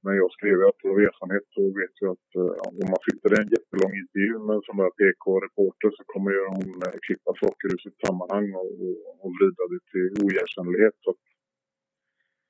[0.06, 2.30] när jag skrev att av erfarenhet så vet jag att
[2.68, 6.42] om man sitter i en jättelång intervju med en sån där PK-reporter så kommer ju
[6.54, 10.96] hon uh, klippa saker ur sitt sammanhang och, och, och vrida det till oigenkännlighet.
[11.04, 11.10] Så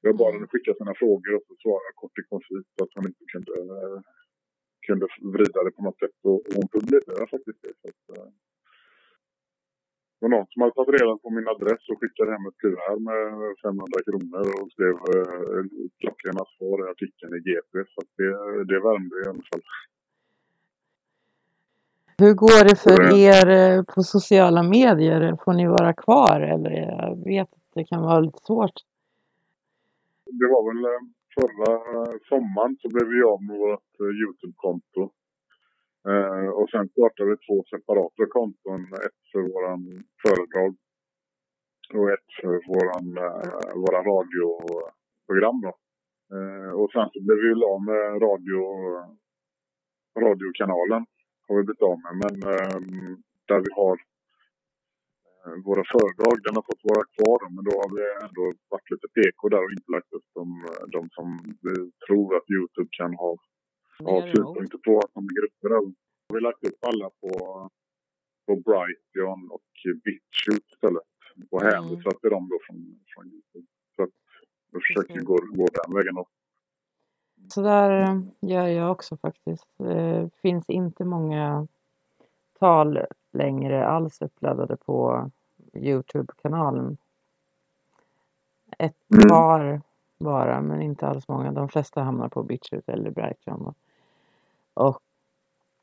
[0.05, 3.25] jag bad henne skicka sina frågor och så svara kort och koncist att hon inte
[3.33, 3.99] kunde eh,
[4.87, 7.75] kunde vrida det på något sätt och, hon publicerade faktiskt det.
[7.81, 8.46] Så att, eh, det
[10.21, 13.23] var någon som hade tagit reda på min adress och skickade hem ett kuvert med
[13.63, 15.63] 500 kronor och skrev eh,
[16.01, 17.73] klockrena svar i artikeln i GP.
[17.93, 18.31] Så det,
[18.71, 19.65] det värmde i alla fall.
[22.19, 25.37] Hur går det för er eh, på sociala medier?
[25.45, 28.77] Får ni vara kvar eller jag vet att det kan vara lite svårt?
[30.41, 31.01] Det var väl eh,
[31.37, 31.73] förra
[32.29, 35.11] sommaren så blev vi av med vårt eh, Youtube-konto.
[36.11, 38.81] Eh, och sen startade vi två separata konton.
[39.07, 39.81] Ett för våran
[40.23, 40.73] föredrag
[41.95, 45.61] och ett för våran, eh, våra radioprogram.
[45.67, 45.73] Då.
[46.37, 48.61] Eh, och sen så blev vi av med radio,
[50.27, 51.03] radiokanalen.
[51.49, 52.15] Har vi blivit av med.
[52.23, 52.79] Men eh,
[53.49, 53.97] där vi har
[55.45, 59.09] eh, våra föredrag, den har fått vara kvar men då har vi ändå varit lite
[59.17, 61.29] PK där och inte lagt upp de, eh, de som
[61.67, 61.75] vi
[62.07, 63.33] tror att Youtube kan ha,
[63.99, 65.93] ha synpunkter på, att de är grupper där.
[66.29, 67.31] Vi har lagt upp alla på,
[68.47, 69.63] på Brighton och
[70.05, 71.03] BitChute istället
[71.51, 71.75] och mm.
[71.75, 73.67] hänvisat till dem då från, från Youtube.
[73.97, 74.11] Så att
[74.73, 76.27] vi försöker gå, gå den vägen då.
[77.49, 79.67] Så där gör jag också faktiskt.
[79.77, 81.69] Det finns inte många
[82.59, 82.99] tal
[83.33, 85.31] längre alls uppladdade på
[85.75, 86.97] Youtube-kanalen.
[88.79, 89.29] Ett mm.
[89.29, 89.81] par
[90.19, 91.53] bara, men inte alls många.
[91.53, 93.75] De flesta hamnar på Bitchute eller Brighton.
[94.77, 95.01] Och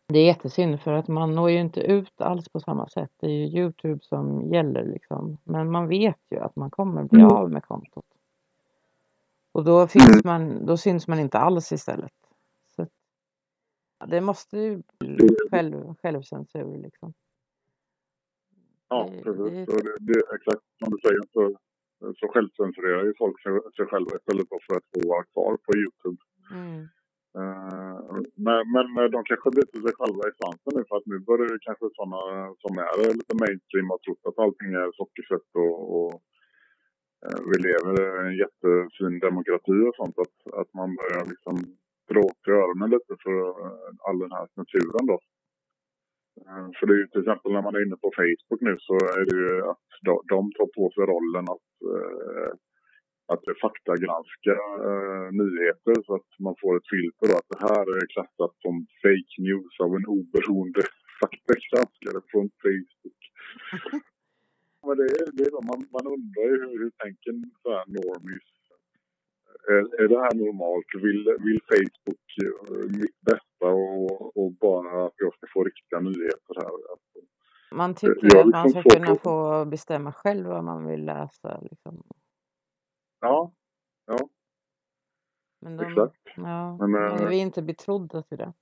[0.08, 3.12] Det är jättesynd för att man når ju inte ut alls på samma sätt.
[3.20, 5.38] Det är ju Youtube som gäller liksom.
[5.44, 7.32] Men man vet ju att man kommer bli Mm.
[7.32, 8.06] av med kontot.
[9.52, 12.12] Och då, finns man, då syns man inte alls istället.
[12.76, 12.88] Så
[14.08, 17.14] det måste ju bli själv, självcensur liksom.
[18.90, 19.52] Ja, precis.
[19.68, 21.58] det- det, det, exakt som du säger så,
[22.20, 26.18] så självcensurerar ju folk sig, sig själva istället för att få vara kvar på Youtube.
[26.52, 26.88] Mm.
[27.40, 28.00] Eh,
[28.46, 28.62] men,
[28.96, 31.86] men de kanske biter sig själva i svansen nu för att nu börjar det kanske
[31.98, 32.22] sådana
[32.64, 36.14] som är lite mainstream och trott att allting är sockerfett och, och
[37.26, 40.18] eh, vi lever i en jättefin demokrati och sånt.
[40.24, 41.56] Att, att man börjar liksom
[42.10, 43.38] dra åt öronen lite för
[44.08, 45.18] all den här censuren då.
[46.42, 48.96] Eh, för det är ju till exempel när man är inne på Facebook nu så
[49.20, 52.52] är det ju att de, de tar på sig rollen att, eh,
[53.32, 54.56] att faktagranska
[54.88, 58.76] eh, nyheter så att man får ett filter då att det här är klassat som
[59.04, 60.82] fake news av en oberoende
[61.22, 63.22] faktagranskare från Facebook.
[64.86, 67.32] Men det är, det är då, man, man undrar ju hur, hur tänker
[67.64, 68.50] så här normies?
[69.74, 70.90] Är, är det här normalt?
[71.06, 76.56] Vill, vill Facebook eh, mitt bästa och, och bara att jag ska få riktiga nyheter
[76.56, 76.72] här?
[77.72, 80.64] Man tycker jag ju har att man liksom ska svårt kunna få bestämma själv vad
[80.64, 81.60] man vill läsa.
[81.62, 82.04] Liksom.
[83.24, 83.52] Ja,
[84.06, 84.30] ja,
[85.60, 86.18] Men, de, exakt.
[86.36, 88.54] ja, Men, men eh, vi är inte betrodda till det.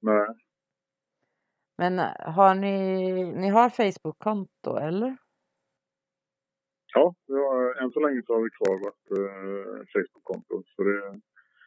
[0.00, 0.26] Nej.
[1.78, 2.76] Men eh, har ni,
[3.32, 5.16] ni har Facebook-konto eller?
[6.94, 10.62] Ja, ja, än så länge så har vi kvar vårt eh, Facebook-konto.
[10.76, 11.20] Så det,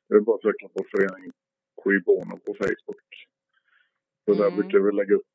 [0.07, 1.33] det är bara att söka på föreningen
[1.83, 3.09] Quibono på Facebook.
[4.25, 4.55] Så där Mm.
[4.55, 5.27] brukar vi lägga upp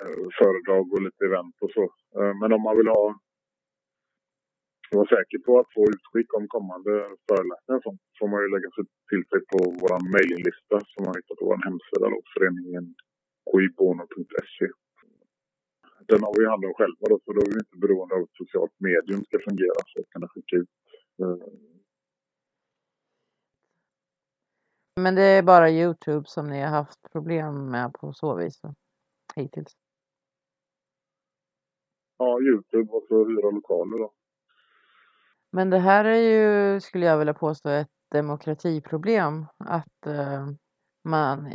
[0.00, 1.84] eh, föredrag och lite event och så.
[2.20, 3.20] Eh, men om man vill ha
[5.00, 6.92] vara säker på att få utskick om kommande
[7.28, 11.36] föreläsningar sånt får man ju lägga sig till sig på vår mailinglista som man hittar
[11.40, 12.84] på vår hemsida då, föreningen
[13.50, 14.68] quibono.se.
[16.10, 18.38] Den har vi hand om själva då, så då är vi inte beroende av att
[18.42, 20.70] socialt medium ska fungera för att kunna skicka ut.
[21.22, 21.48] eh,
[25.00, 28.60] Men det är bara Youtube som ni har haft problem med på så vis
[29.36, 29.76] hittills?
[32.18, 34.12] Ja, Youtube och så hyra lokaler då.
[35.52, 39.46] Men det här är ju, skulle jag vilja påstå, ett demokratiproblem.
[39.58, 40.48] Att eh,
[41.04, 41.52] man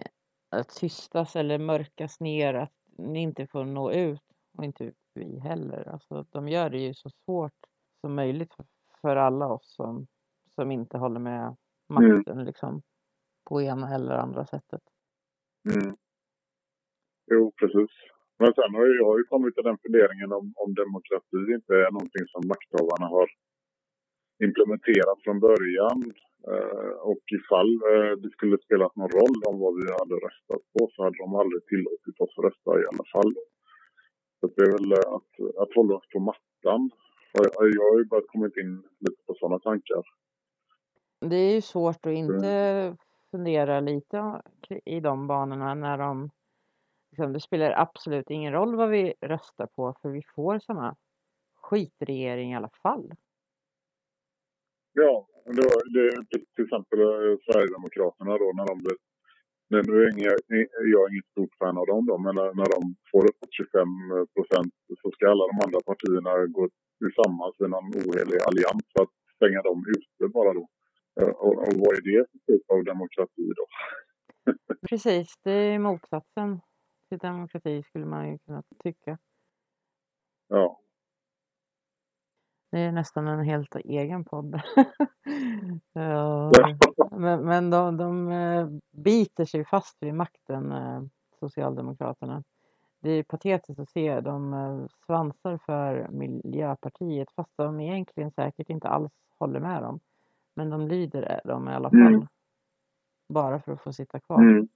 [0.49, 4.21] att tystas eller mörkas ner, att ni inte får nå ut
[4.57, 5.89] och inte vi heller.
[5.89, 7.59] Alltså, de gör det ju så svårt
[8.01, 8.53] som möjligt
[9.01, 10.07] för, alla oss som,
[10.55, 11.55] som inte håller med
[11.89, 12.81] makten liksom,
[13.49, 14.81] på ena eller andra sättet.
[15.73, 15.95] Mm.
[17.31, 17.91] Jo, precis.
[18.39, 21.91] Men sen har ju jag ju kommit till den funderingen om, om demokrati inte är
[21.91, 23.27] någonting som makthavarna har
[24.39, 25.99] implementerat från början.
[26.51, 30.89] Eh, och ifall eh, det skulle spelat någon roll om vad vi hade röstat på
[30.91, 33.33] så hade de aldrig tillåtit oss att rösta i alla fall.
[34.39, 35.31] Så det är väl eh, att,
[35.61, 36.89] att hålla oss på mattan.
[37.31, 40.03] Jag har ju börjat kommit in lite på sådana tankar.
[41.19, 42.95] Det är ju svårt att inte
[43.31, 44.41] fundera lite
[44.85, 46.29] i de banorna när de
[47.11, 50.95] liksom, det spelar absolut ingen roll vad vi röstar på för vi får samma
[51.61, 53.13] skitregering i alla fall.
[55.01, 56.05] Ja, det, var- det,
[56.55, 58.97] till exempel eh, Sverigedemokraterna då när de blir
[59.69, 60.31] nu är inga,
[60.93, 62.81] jag är inget stort fan av dem då, men när, när de
[63.11, 63.87] får upp 25
[64.35, 66.63] procent så ska alla de andra partierna gå
[67.01, 70.65] tillsammans i någon ohelig allians för att stänga dem ute bara då.
[71.21, 73.65] Eh, Och, och vad är det för typ av demokrati då?
[74.89, 76.49] Precis, det är motsatsen
[77.09, 79.17] till demokrati skulle man ju kunna tycka.
[80.47, 80.79] Ja,
[82.71, 84.61] Det är nästan en helt egen podd.
[85.93, 86.51] ja,
[87.11, 91.01] men men de, de eh, biter sig fast vid makten, eh,
[91.39, 92.43] Socialdemokraterna.
[92.99, 94.21] Det är patetiskt att se.
[94.21, 99.99] De eh, svansar för Miljöpartiet fast de egentligen säkert inte alls håller med dem.
[100.55, 101.99] Men de lyder dem i alla fall.
[102.13, 102.27] Mm.
[103.29, 104.39] Bara för att få sitta kvar.
[104.41, 104.67] mm.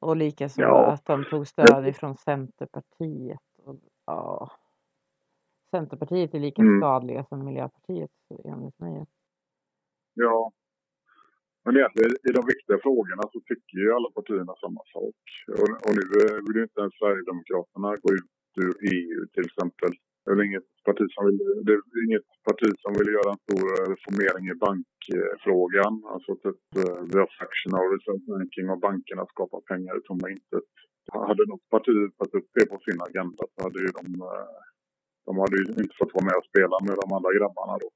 [0.00, 0.86] Och likaså Ja.
[0.92, 3.40] att de tog stöd ifrån Centerpartiet.
[3.64, 4.50] Och, ja.
[5.76, 6.80] Centerpartiet är lika Mm.
[6.80, 8.10] skadliga som Miljöpartiet
[8.52, 9.06] enligt mig.
[10.14, 10.52] ja.
[11.64, 15.20] Men egentligen i de viktiga frågorna så tycker ju alla partierna samma sak.
[15.60, 18.30] Och, och nu eh, vill ju inte ens Sverigedemokraterna gå ut
[18.62, 19.92] ur EU till exempel.
[20.24, 23.64] Det är inget parti som vill, det är inget parti som vill göra en stor
[23.74, 25.94] eh, reformering i bankfrågan.
[26.14, 30.68] Alltså typ eh, vi har fractional reserve banking och bankerna skapar pengar i tomma intet.
[31.28, 34.56] Hade något parti tagit upp det på sin agenda så hade ju de, eh,
[35.26, 37.88] de hade ju inte fått vara med och spela med de andra grabbarna då.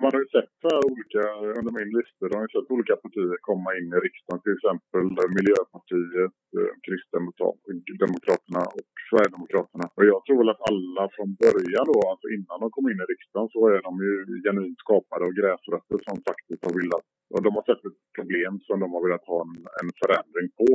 [0.00, 1.22] man har ju sett så här olika,
[1.58, 4.40] under min lista, har ju sett olika partier komma in i riksdagen.
[4.44, 5.04] Till exempel
[5.38, 9.86] Miljöpartiet, eh, Kristdemokraterna och Sverigedemokraterna.
[9.96, 13.10] Och jag tror väl att alla från början då, alltså innan de kom in i
[13.12, 14.14] riksdagen, så är de ju
[14.44, 18.80] genuint skapade av gräsrötter som faktiskt har velat och de har sett ett problem som
[18.80, 20.70] de har velat ha en, en förändring på.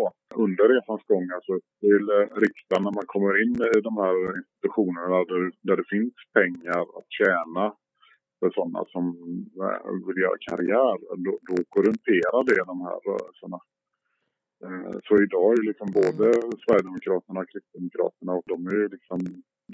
[0.45, 2.05] Under resans gång, alltså till
[2.43, 7.09] riksdagen, när man kommer in i de här institutionerna där, där det finns pengar att
[7.19, 7.65] tjäna
[8.39, 9.05] för sådana som
[9.63, 10.93] eh, vill göra karriär,
[11.25, 13.59] då, då korrumperar det de här rörelserna.
[14.65, 16.25] Eh, så idag är liksom både
[16.63, 19.19] Sverigedemokraterna och Kristdemokraterna och de är liksom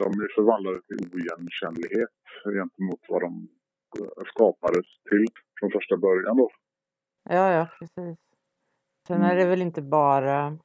[0.02, 2.16] de är förvandlade till oigenkännlighet
[2.58, 3.32] gentemot vad de
[4.32, 5.28] skapades till
[5.60, 6.50] från första början då.
[7.30, 8.18] Ja, ja, precis.
[9.08, 10.58] Sen är det väl inte bara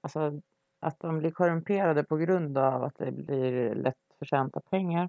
[0.00, 0.40] alltså,
[0.80, 5.08] att de blir korrumperade på grund av att det blir lätt förtjänta pengar.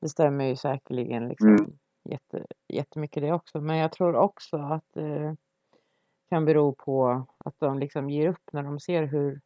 [0.00, 1.78] Det stämmer ju säkerligen liksom Mm.
[2.04, 3.60] jätte, jättemycket det också.
[3.60, 5.36] Men jag tror också att det
[6.30, 9.40] kan bero på att de liksom ger upp när de ser hur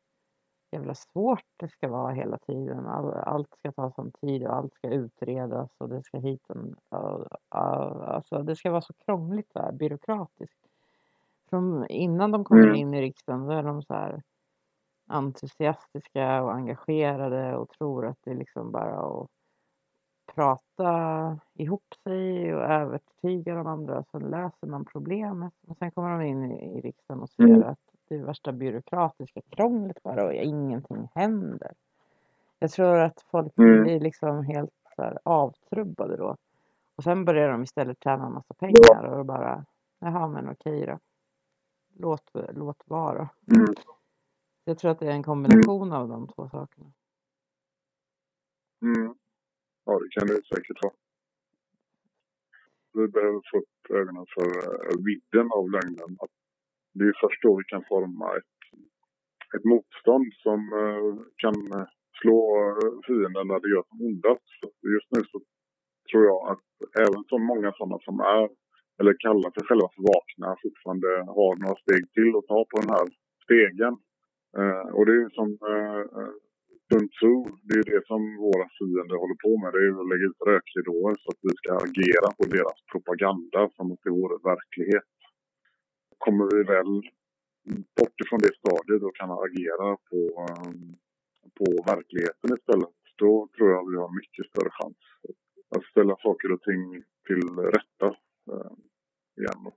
[0.72, 2.86] jävla svårt det ska vara hela tiden.
[2.86, 6.58] All, allt ska ta sån tid och allt ska utredas och det ska hit och,
[7.00, 10.66] och, och alltså det ska vara så krångligt där, byråkratiskt.
[11.52, 12.74] Från innan de kommer Mm.
[12.74, 14.22] in i riksdagen så är de så här
[15.08, 19.28] entusiastiska och engagerade och tror att det är liksom bara att
[20.34, 24.04] prata ihop sig och övertyga de andra.
[24.12, 27.62] Sen löser man problemet och sen kommer de in i, i riksdagen och ser Mm.
[27.68, 27.78] att
[28.08, 31.72] det är värsta byråkratiska krånglet bara och ingenting händer.
[32.58, 33.82] Jag tror att folk Mm.
[33.82, 36.36] blir liksom helt så avtrubbade då.
[36.96, 39.64] Och sen börjar de istället tjäna en massa pengar och bara,
[39.98, 40.98] jaha men okej då.
[41.94, 43.28] Låt, låt vara.
[43.56, 43.74] Mm.
[44.64, 46.92] Jag tror att det är en kombination av de två sakerna.
[48.82, 49.14] Mm.
[49.84, 50.94] Ja, det kan det säkert vara.
[52.92, 54.48] Vi behöver få upp ögonen för
[54.88, 56.16] eh, vidden av lögnen.
[56.20, 56.34] Att
[56.92, 58.58] det är först då vi kan forma ett,
[59.56, 61.86] ett motstånd som eh, kan eh,
[62.20, 62.40] slå
[63.06, 64.52] fienden där det gör som ondast.
[64.96, 65.40] Just nu så
[66.10, 66.66] tror jag att
[67.02, 68.48] även så många sådana som är,
[68.98, 72.92] eller kallar sig själva för vakna, fortfarande har några steg till att ta på den
[72.96, 73.06] här
[73.44, 73.94] stegen.
[74.58, 76.32] Eh, och det är ju som eh, eh
[76.88, 77.34] Sun Tzu,
[77.68, 79.72] det är det som våra fiender håller på med.
[79.72, 83.60] Det är ju att lägga ut rökridåer så att vi ska agera på deras propaganda
[83.76, 85.12] som att det vore verklighet.
[86.24, 86.92] Kommer vi väl
[87.98, 90.72] bort ifrån det stadiet och kan agera på, eh,
[91.58, 95.00] på verkligheten istället, då tror jag vi har mycket större chans
[95.76, 96.82] att ställa saker och ting
[97.28, 98.08] till rätta
[99.40, 99.72] igen.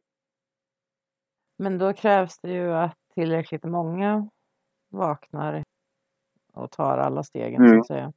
[1.58, 4.30] Men då krävs det ju att tillräckligt många
[4.92, 5.64] vaknar
[6.54, 7.80] och tar alla stegen så Mm.
[7.80, 8.14] att säga.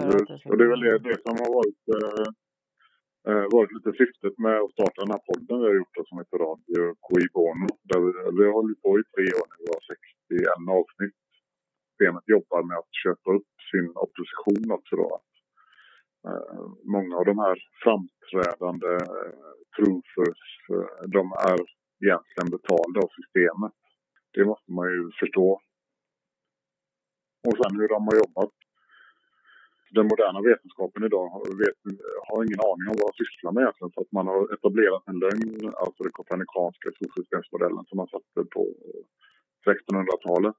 [0.00, 2.26] För att det ska Och det är väl det, det som har varit, eh,
[3.28, 6.38] eh, varit lite syftet med att starta den här podden vi har gjort som heter
[6.48, 7.68] Radio KI Bono.
[7.88, 11.16] Där vi, vi har hållit på i tre år nu och har 61 avsnitt.
[11.88, 15.10] Systemet jobbar med att köpa upp sin opposition också då.
[16.28, 19.32] Eh, många av de här framträdande eh,
[19.76, 20.42] truthers,
[20.74, 21.58] eh, de är
[22.04, 23.72] egentligen betalda av systemet.
[24.34, 25.48] Det måste man ju förstå.
[27.46, 28.54] Och sen hur de har jobbat
[29.96, 31.78] den moderna vetenskapen idag har, vet,
[32.28, 33.92] har ingen aning om vad de sysslar med egentligen.
[33.94, 35.50] För att man har etablerat en lögn,
[35.82, 38.62] alltså den kopernikanska solsystemsmodellen som man satte på
[39.66, 40.56] 1600-talet.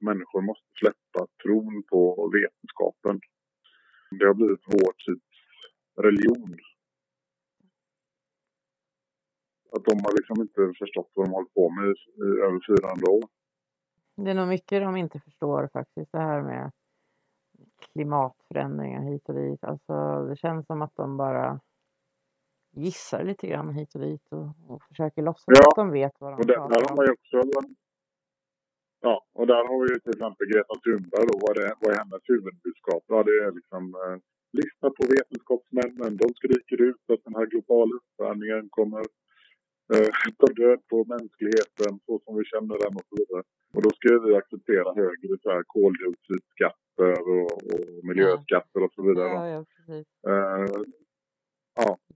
[0.00, 3.20] Människor måste släppa tron på vetenskapen.
[4.18, 5.30] Det har blivit vår tids
[5.96, 6.56] religion.
[9.72, 11.94] Att de har liksom inte förstått vad de hållit på med i,
[12.24, 13.28] i över 400 år.
[14.16, 16.12] Det är nog mycket de inte förstår faktiskt.
[16.12, 16.70] Det här med
[17.92, 19.64] klimatförändringar hit och dit.
[19.64, 21.60] Alltså det känns som att de bara
[22.72, 25.68] gissar lite grann hit och dit och, och försöker låtsas Ja.
[25.68, 27.04] att de vet vad de Och där, där pratar har om.
[27.04, 27.60] ju också...
[29.00, 31.36] Ja, och där har vi ju till exempel Greta Thunberg då.
[31.44, 33.02] Vad, det, vad är hennes huvudbudskap?
[33.06, 33.82] Ja, det är liksom...
[34.02, 34.18] Eh,
[34.52, 36.16] lyssna på vetenskapsmännen.
[36.22, 39.02] De skriker ut att den här globala uppvärmningen kommer
[39.94, 43.42] eh, ta död på mänskligheten så som vi känner den och så vidare.
[43.74, 49.32] Och då ska vi acceptera högre så här, koldioxidskatter och, och miljöskatter och så vidare.
[49.40, 49.60] Ja, ja.
[50.30, 50.66] Eh,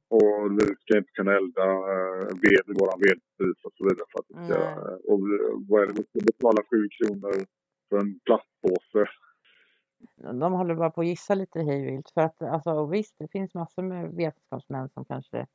[0.09, 4.07] och vi ska inte kunna elda eh, ved i våran vedspis och så vidare.
[4.13, 4.59] För att det ska,
[5.11, 5.21] och
[5.69, 7.35] vad är det, vi ska betala sju kronor
[7.89, 9.05] för en plastpåse.
[10.41, 12.11] De håller bara på att gissa lite hejvilt.
[12.15, 15.47] För att alltså, och visst, det finns massor med vetenskapsmän som kanske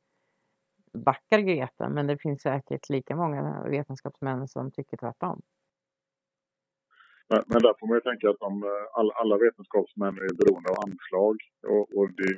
[0.92, 1.88] backar Greta.
[1.88, 5.42] Men det finns säkert lika många vetenskapsmän som tycker tvärtom.
[7.28, 10.70] Men, men där får man ju tänka att de, eh, alla, alla vetenskapsmän är beroende
[10.70, 11.36] av anslag.
[11.74, 12.32] Och, och det,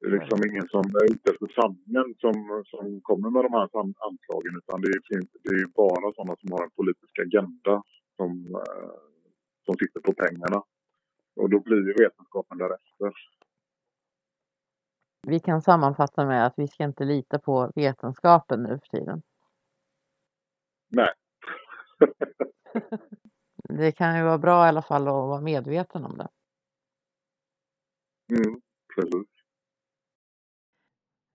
[0.00, 3.68] det är liksom ingen som är ute efter sanningen som, som kommer med de här
[4.08, 4.56] anslagen.
[4.60, 5.00] Utan det är,
[5.42, 7.82] det är bara sådana som har en politisk agenda
[8.16, 8.92] som, eh,
[9.64, 10.62] som sitter på pengarna.
[11.36, 13.12] Och då blir ju vetenskapen därefter.
[15.26, 19.22] Vi kan sammanfatta med att vi ska inte lita på vetenskapen nu för tiden.
[20.88, 21.12] Nej.
[23.68, 26.28] det kan ju vara bra i alla fall att vara medveten om det.
[28.34, 28.60] Mm,
[28.94, 29.39] precis.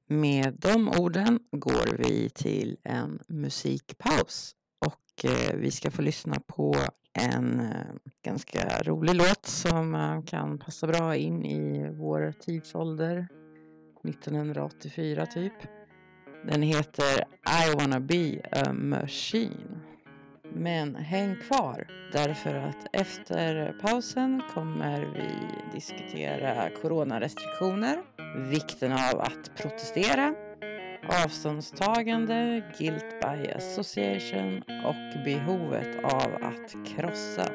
[0.08, 6.76] Med de orden går vi till en musikpaus och eh, vi ska få lyssna på
[7.14, 7.96] en eh,
[8.26, 13.28] ganska rolig låt som eh, kan passa bra in i vår tidsålder
[14.10, 15.54] 1984 typ.
[16.48, 17.20] Den heter
[17.64, 19.82] I wanna be a machine.
[20.54, 25.30] Men häng kvar därför att efter pausen kommer vi
[25.74, 28.04] diskutera coronarestriktioner,
[28.36, 30.34] vikten av att protestera,
[31.26, 37.46] avståndstagande, guilt by association och behovet av att krossa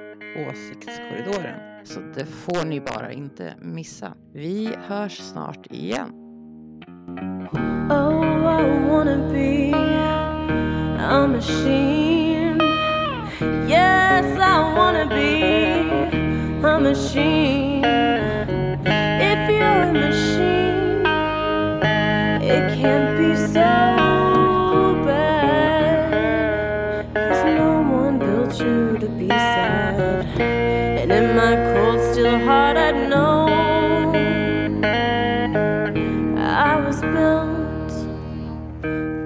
[0.48, 1.84] åsiktskorridoren.
[1.84, 4.14] Så det får ni bara inte missa.
[4.32, 6.12] Vi hörs snart igen.
[7.90, 8.24] Oh,
[8.60, 9.72] I wanna be
[10.98, 12.60] a machine
[13.68, 15.82] Yes, I wanna be
[16.68, 17.84] a machine
[19.20, 20.59] If you're a machine
[28.50, 33.48] built you to be sad And in my cold still heart I know
[36.36, 37.90] I was built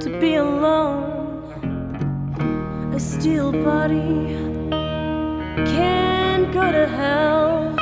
[0.02, 1.52] to be alone.
[2.94, 4.36] A steel body
[5.72, 7.74] can't go to hell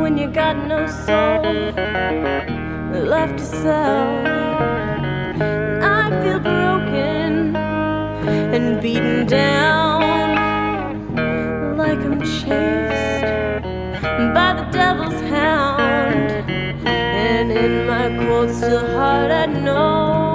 [0.00, 1.42] when you got no soul
[3.12, 4.26] left to sell.
[5.82, 7.56] I feel broken
[8.54, 9.87] and beaten down
[12.48, 13.62] chased
[14.34, 16.32] by the devil's hound.
[16.86, 20.27] And in my cold, still heart, I know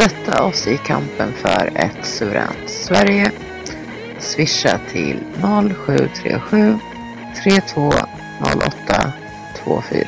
[0.00, 3.32] Stötta oss i kampen för ett suveränt Sverige.
[4.18, 5.18] Swisha till
[5.86, 6.78] 0737
[7.44, 9.12] 3208
[9.64, 10.04] 24.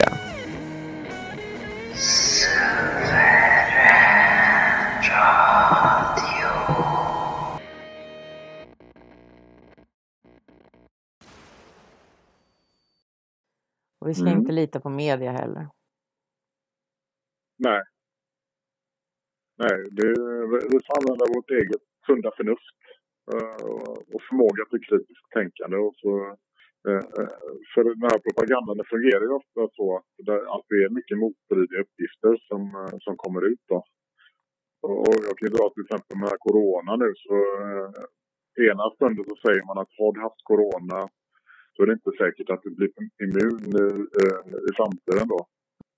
[14.01, 14.39] Och vi ska Mm.
[14.39, 15.69] inte lita på media heller.
[17.59, 17.83] Nej.
[19.65, 20.09] Nej, det,
[20.73, 22.77] vi får använda vårt eget sunda förnuft
[23.33, 23.67] eh,
[24.15, 25.77] och förmåga till kritiskt tänkande.
[25.87, 26.13] Och så,
[26.89, 27.33] eh, eh
[27.73, 31.81] för den här propagandan fungerar ju ofta så att det, att det är mycket motstridiga
[31.85, 33.65] uppgifter som, eh, som kommer ut.
[33.73, 33.79] Då.
[34.89, 37.35] Och jag kan ju dra till exempel med corona nu så
[37.65, 37.91] eh,
[38.71, 41.01] ena stunden så säger man att har du haft corona
[41.73, 42.91] så är det inte säkert att du blir
[43.25, 43.87] immun i,
[44.69, 45.41] i framtiden då.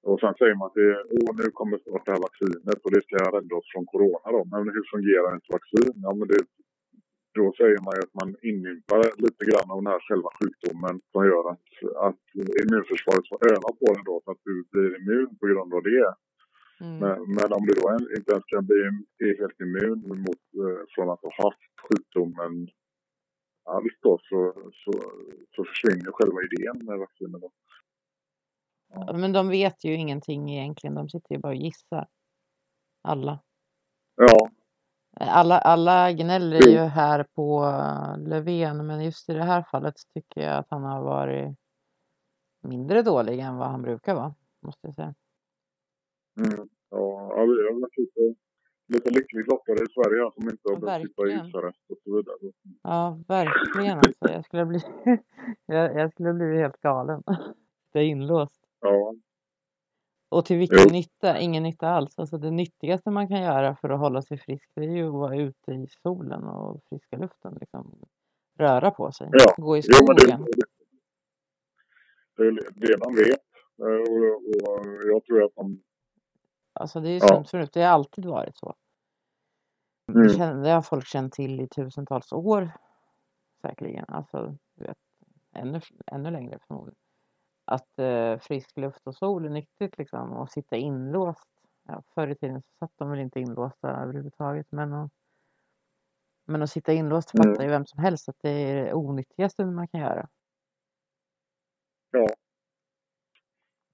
[0.08, 0.78] Och sen säger man att
[1.16, 4.42] Åh, nu kommer snart det här vaccinet och det ska rädda oss från corona då.
[4.52, 5.94] Men hur fungerar ett vaccin?
[6.06, 6.40] Ja, men det,
[7.38, 11.20] då säger man ju att man inympar lite grann av den här själva sjukdomen som
[11.30, 11.68] gör att,
[12.08, 12.24] att
[12.62, 16.08] immunförsvaret får öva på den då så att du blir immun på grund av det.
[16.84, 16.96] Mm.
[17.02, 17.84] Men, men om du då
[18.18, 18.80] inte ens kan bli
[19.26, 22.54] är helt immun mot, eh, från att ha haft sjukdomen
[23.74, 24.40] alls då så,
[24.82, 24.92] så,
[25.54, 27.40] så försvinner själva idén med vaccinet.
[27.44, 27.50] Då.
[29.14, 30.94] Men de vet ju ingenting egentligen.
[30.94, 32.06] De sitter ju bara och gissar.
[33.02, 33.38] Alla.
[34.16, 34.50] Ja,
[35.20, 40.40] Alla, alla gnäller ju här på eh, Löfven, men just i det här fallet tycker
[40.40, 41.56] jag att han har varit
[42.62, 45.14] mindre dålig än vad han brukar vara, måste jag säga.
[46.40, 48.34] mm, ja, vi har varit lite,
[48.88, 52.52] lite lyckligt lottade i Sverige som inte har behövt sitta i husarrest och så vidare.
[52.82, 54.32] Ja, verkligen alltså.
[54.32, 54.80] Jag skulle bli,
[55.66, 57.22] jag, jag skulle bli helt galen.
[57.92, 58.63] Det är inlåst.
[58.84, 59.14] Ja,
[60.28, 60.92] Och till vilken Jo.
[60.92, 61.38] nytta?
[61.40, 62.18] Ingen nytta alls.
[62.18, 65.12] Alltså det nyttigaste man kan göra för att hålla sig frisk det är ju att
[65.12, 67.56] vara ute i solen och friska luften.
[67.60, 67.98] Liksom.
[68.58, 69.28] Röra på sig.
[69.32, 69.54] Ja.
[69.56, 70.44] Gå i jo men det, skogen.
[72.36, 73.40] det, det man vet.
[73.78, 75.82] Eh, Och, och jag tror att de...
[76.72, 77.28] Alltså det är ju Ja.
[77.28, 77.72] sunt förnuft.
[77.74, 78.74] Det har alltid varit så.
[80.12, 80.62] Mm.
[80.62, 82.70] Det, har folk känt till i tusentals år.
[83.62, 84.04] Säkerligen.
[84.08, 84.98] Alltså, du vet,
[85.52, 86.98] ännu, ännu längre förmodligen.
[87.64, 90.32] Att eh, frisk luft och sol är nyttigt liksom.
[90.32, 91.48] Och sitta inlåst.
[91.88, 94.66] Ja, förr i tiden så satt de väl inte inlåsta överhuvudtaget.
[94.70, 95.12] Men att,
[96.46, 97.52] men att sitta inlåst Mm.
[97.52, 100.28] fattar ju vem som helst att det är det onyttigaste man kan göra.
[102.10, 102.26] Ja,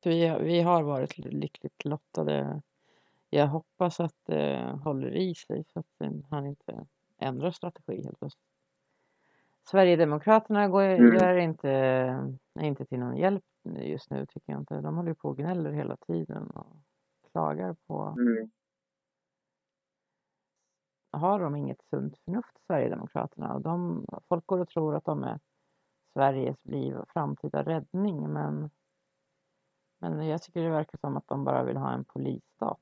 [0.05, 2.63] vi, vi har varit lyckligt lottade.
[3.31, 6.87] Jag hoppas att det håller i sig så att den- han inte
[7.19, 8.45] ändrar strategi helt plötsligt.
[9.71, 11.15] Sverigedemokraterna går, Mm.
[11.17, 11.71] gör inte,
[12.55, 14.81] är inte till någon hjälp just nu tycker jag inte.
[14.81, 16.77] De håller på och gnäller hela tiden och
[17.33, 18.17] klagar på.
[18.19, 18.51] mm,
[21.13, 23.59] Har de inget sunt förnuft Sverigedemokraterna?
[23.59, 25.41] De, folk går och tror att de är
[26.13, 28.71] Sveriges liv och framtida räddning men
[30.01, 32.81] men jag tycker det verkar som att de bara vill ha en polisstat.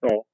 [0.00, 0.24] ja.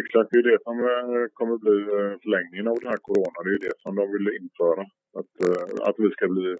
[0.00, 3.38] Exakt, det är det som eh, kommer bli eh, förlängningen av den här corona.
[3.44, 4.82] Det är det som de vill införa.
[5.18, 6.56] Att, eh, att vi ska bli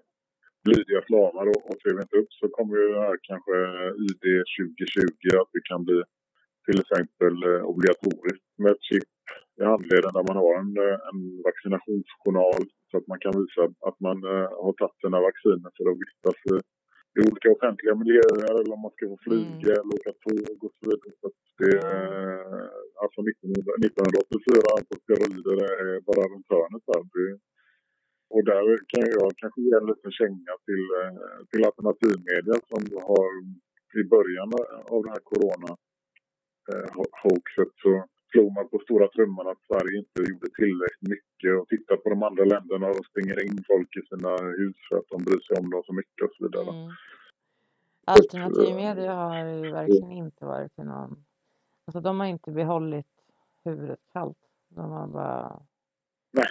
[0.71, 3.55] lydiga slavar och, och vi inte upp så kommer ju här kanske
[4.07, 4.25] ID
[4.57, 5.99] 2020 att det kan bli
[6.67, 9.11] till exempel eh, obligatoriskt med ett chip
[9.61, 13.99] i handleden där man har en, eh, en vaccinationsjournal så att man kan visa att
[14.07, 16.55] man eh, har tagit sina vacciner för att vistas i,
[17.17, 20.83] i olika offentliga miljöer eller om man ska få flyga eller åka tåg och så
[20.89, 21.13] vidare.
[21.19, 21.73] Så att det,
[23.03, 27.03] alltså 1900 1984 på steroider är bara runt hörnet där.
[27.15, 27.27] Det,
[28.33, 31.15] och där kan jag kanske ge en liten känga till, eh,
[31.49, 33.29] till alternativmedia som har
[34.01, 34.49] i början
[34.93, 35.71] av det här corona
[36.71, 37.91] eh, ho- hoaxet så
[38.31, 42.23] slog man på stora trumman att Sverige inte gjorde tillräckligt mycket och titta på de
[42.23, 45.69] andra länderna och stänger in folk i sina hus för att de bryr sig om
[45.69, 46.69] dem så mycket och så vidare.
[46.77, 46.91] Mm.
[48.05, 51.25] Alternativ media har ju verkligen inte varit till någon...
[51.85, 53.13] Alltså de har inte behållit
[53.65, 54.37] huvudet kallt.
[54.69, 55.61] De har bara...
[56.31, 56.47] Nej.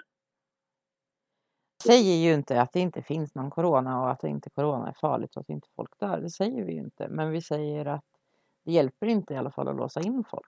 [1.86, 5.36] Säger ju inte att det inte finns någon corona och att inte corona är farligt
[5.36, 6.20] och att inte folk dör.
[6.20, 7.08] Det säger vi ju inte.
[7.08, 8.04] Men vi säger att
[8.64, 10.46] det hjälper inte i alla fall att låsa in folk.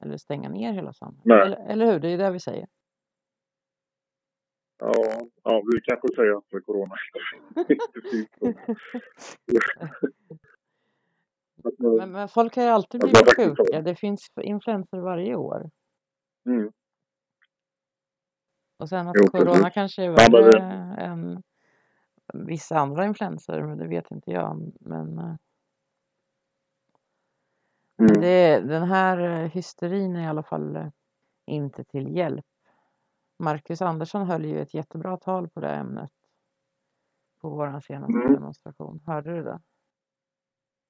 [0.00, 1.46] Eller stänga ner hela samhället.
[1.46, 2.00] Eller, eller hur?
[2.00, 2.66] Det är det vi säger.
[4.78, 4.92] Ja,
[5.42, 6.94] ja, vi kanske säger att corona
[7.56, 8.28] inte finns.
[11.64, 13.82] Att, eh, Men, men folk ju alltid blivit sjuka.
[13.82, 15.70] Det finns influenser varje år.
[16.46, 16.72] mm,
[18.82, 19.74] Och sen att Jo, corona precis.
[19.74, 21.42] kanske är Ja, värre det- än
[22.34, 24.72] vissa andra influenser, men det vet inte jag.
[24.80, 25.34] Men eh,
[27.98, 30.88] mm, det, den här eh, hysterin är i alla fall eh,
[31.46, 32.44] inte till hjälp.
[33.38, 36.10] Marcus Andersson höll ju ett jättebra tal på det ämnet
[37.40, 38.32] på vår senaste Mm.
[38.34, 39.00] demonstration.
[39.06, 39.60] Hörde du det?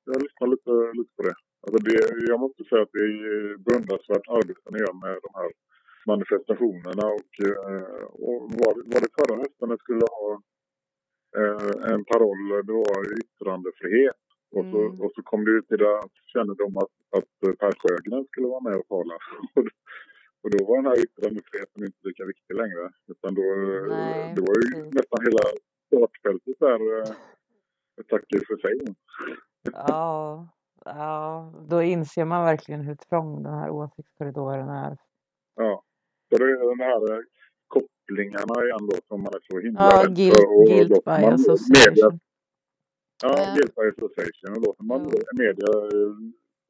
[0.05, 1.35] jag lyssnar lite, lite på det.
[1.67, 2.27] Alltså det.
[2.33, 5.51] Jag måste säga att det är beundransvärt arbete ni gör med de här
[6.07, 10.29] manifestationerna och, eh, och var, var det förra hösten det skulle ha
[11.41, 14.17] eh, en paroll, det var yttrandefrihet.
[14.57, 15.01] Och så, Mm.
[15.01, 18.89] och så kom det till deras kännedom att, att Per Sjögren skulle vara med och
[18.89, 19.15] tala.
[20.43, 22.91] Och då var den här yttrandefriheten inte lika viktig längre.
[23.13, 23.43] Utan då,
[23.89, 24.95] Nej, det var ju precis.
[24.95, 25.43] nästan hela
[25.87, 27.15] startfältet där eh,
[28.11, 28.95] tackar för sig.
[29.73, 30.49] Ja,
[30.85, 34.97] Ja, då inser man verkligen hur trång den här åsiktskorridoren är.
[35.57, 35.83] Ja.
[36.33, 37.21] Så det är den här eh,
[37.69, 40.59] kopplingarna igen då som man är så himla Ja, rädd guilt, för.
[40.61, 42.21] Och guilt by man media, association.
[43.23, 43.55] ja, Eh.
[43.55, 44.51] guilt by association.
[44.57, 45.19] Och låter man Jo.
[45.45, 46.13] media eh,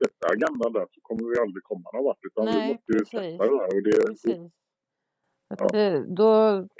[0.00, 2.18] sätta agendan där så kommer vi aldrig komma någon vart.
[2.28, 3.10] Utan vi Nej, måste ju precis.
[3.10, 3.66] släppa det där.
[3.76, 4.52] Och det, Precis.
[5.50, 5.68] Att Ja.
[5.72, 6.32] det, då,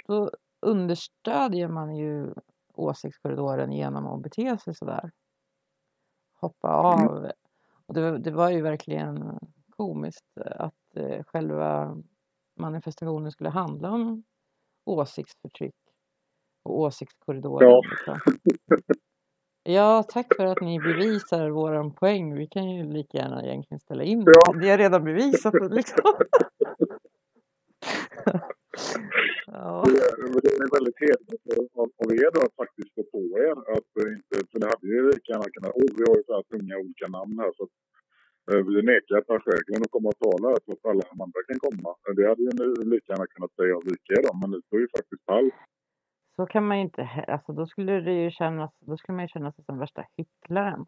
[0.07, 0.31] då
[0.61, 2.33] understödjer man ju
[2.73, 5.11] åsiktskorridoren genom att bete sig sådär.
[6.41, 7.07] Hoppa Mm.
[7.07, 7.31] av.
[7.85, 11.97] Och det, det var ju verkligen komiskt att eh, själva
[12.59, 14.23] manifestationen skulle handla om
[14.85, 15.75] åsiktsförtryck
[16.63, 17.69] och åsiktskorridoren.
[17.69, 17.81] Ja.
[17.89, 18.19] Liksom.
[19.63, 22.35] Ja, tack för att ni bevisar våran poäng.
[22.35, 24.23] Vi kan ju lika gärna egentligen ställa in.
[24.25, 24.53] Ja.
[24.53, 25.53] Det är redan bevisat.
[25.71, 26.03] Liksom.
[29.45, 29.83] ja.
[29.85, 33.55] Det är- väldigt hederligt av av er då att faktiskt stå på er.
[33.75, 35.71] Att eh, inte, för det hade ju lika gärna kunnat...
[35.81, 37.51] Oh, vi har ju så här tunga olika namn här.
[37.57, 37.63] Så
[38.47, 41.59] att, eh, nekar Per Sjögren att komma och tala så att alla de andra kan
[41.65, 41.89] komma.
[42.07, 42.51] Eh, Det hade ju
[42.93, 45.51] lika gärna kunnat säga av er då, men ni står ju faktiskt pall.
[46.35, 49.27] Så kan man ju inte, alltså då skulle det ju kännas, då skulle man ju
[49.27, 50.85] känna sig som värsta hycklaren.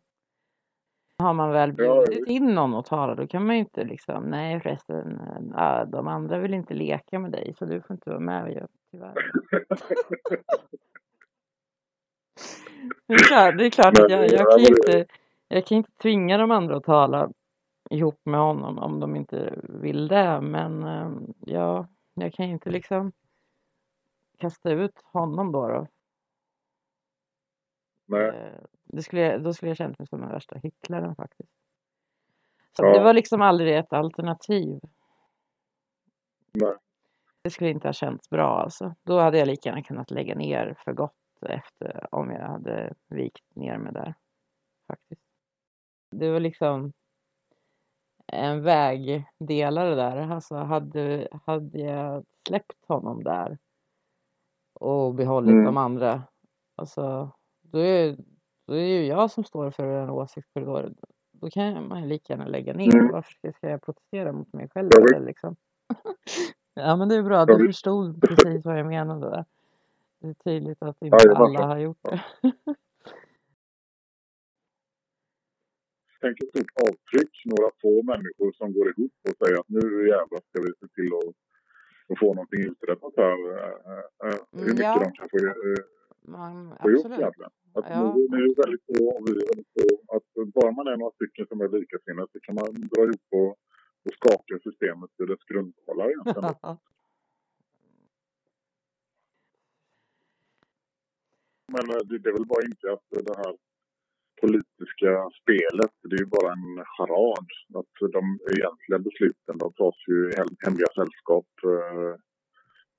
[1.24, 4.60] Har man väl bjudit in någon att tala då kan man ju inte liksom, nej
[4.62, 5.20] förresten,
[5.58, 8.68] äh, de andra vill inte leka med dig så du får inte vara med ju,
[8.92, 9.14] tyvärr.
[13.08, 15.06] Det är klart, det är klart att jag, ja, jag kan ju inte,
[15.48, 17.32] jag kan inte tvinga de andra att tala
[17.96, 22.70] ihop med honom om de inte vill det men eh, ja, jag kan ju inte
[22.70, 23.12] liksom
[24.38, 25.68] kasta ut honom då.
[25.68, 25.88] då.
[28.06, 28.28] Nej.
[28.28, 31.52] Eh, Det skulle, jag- då skulle jag känt mig som den värsta hycklaren faktiskt.
[32.78, 32.94] Så Ja.
[32.98, 34.80] det var liksom aldrig ett alternativ.
[36.52, 36.74] Nej.
[37.42, 38.96] Det skulle inte ha känts bra alltså.
[39.04, 43.56] Då hade jag lika gärna kunnat lägga ner för gott efter om jag hade vikt
[43.56, 44.14] ner mig där.
[44.88, 45.22] Faktiskt.
[46.12, 46.94] Det var liksom
[48.36, 50.32] en vägdelare där.
[50.32, 53.58] Alltså hade, hade jag släppt honom där
[54.80, 55.66] och behållit Mm.
[55.66, 56.24] de andra.
[56.76, 57.32] Alltså,
[57.62, 58.18] då är,
[58.68, 60.94] då är ju jag som står för en åsiktskorridor.
[61.32, 62.96] Då kan man ju lika gärna lägga ner.
[62.96, 63.12] Mm.
[63.12, 64.90] Varför ska- jag protestera mot mig själv?
[65.14, 65.56] Eller liksom?
[66.74, 69.46] ja men det är bra, du förstod precis vad jag menade där.
[70.20, 72.22] Det är tydligt att inte det alla har gjort det.
[76.26, 80.58] Tänk ett avtryck, några få människor som går ihop och säger att nu jävlar ska
[80.66, 81.36] vi se till att,
[82.10, 83.38] att få någonting uträttat här.
[83.58, 83.74] Eh,
[84.26, 85.00] eh, Hur Mm, mycket ja.
[85.04, 85.38] de kan få,
[86.38, 87.20] Man, få absolut.
[87.20, 87.52] egentligen.
[87.78, 88.16] Att Ja.
[88.16, 89.88] ni, ni är väldigt få och vi är väldigt få.
[90.16, 93.50] Att bara man är några stycken som är likasinnade så kan man dra ihop och,
[94.06, 96.56] och skaka systemet till dess grundvalar egentligen.
[101.74, 103.54] Men eh, det, det är väl bara inte att det här
[104.42, 105.12] politiska
[105.42, 107.48] spelet, det är ju bara en charad.
[107.80, 108.24] Att de
[108.56, 112.14] egentliga besluten, de tas ju i hem- hemliga sällskap eh,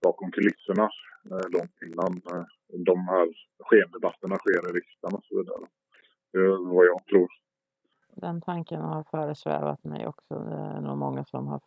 [0.03, 0.85] bakom kulisserna
[1.31, 2.45] eh, långt innan eh,
[2.91, 3.27] de här
[3.67, 5.65] skendebatterna sker i riksdagen och så vidare.
[6.33, 7.29] Det är vad jag tror.
[8.17, 10.35] Den tanken har föresvävat mig också.
[10.39, 11.61] Det är nog många som har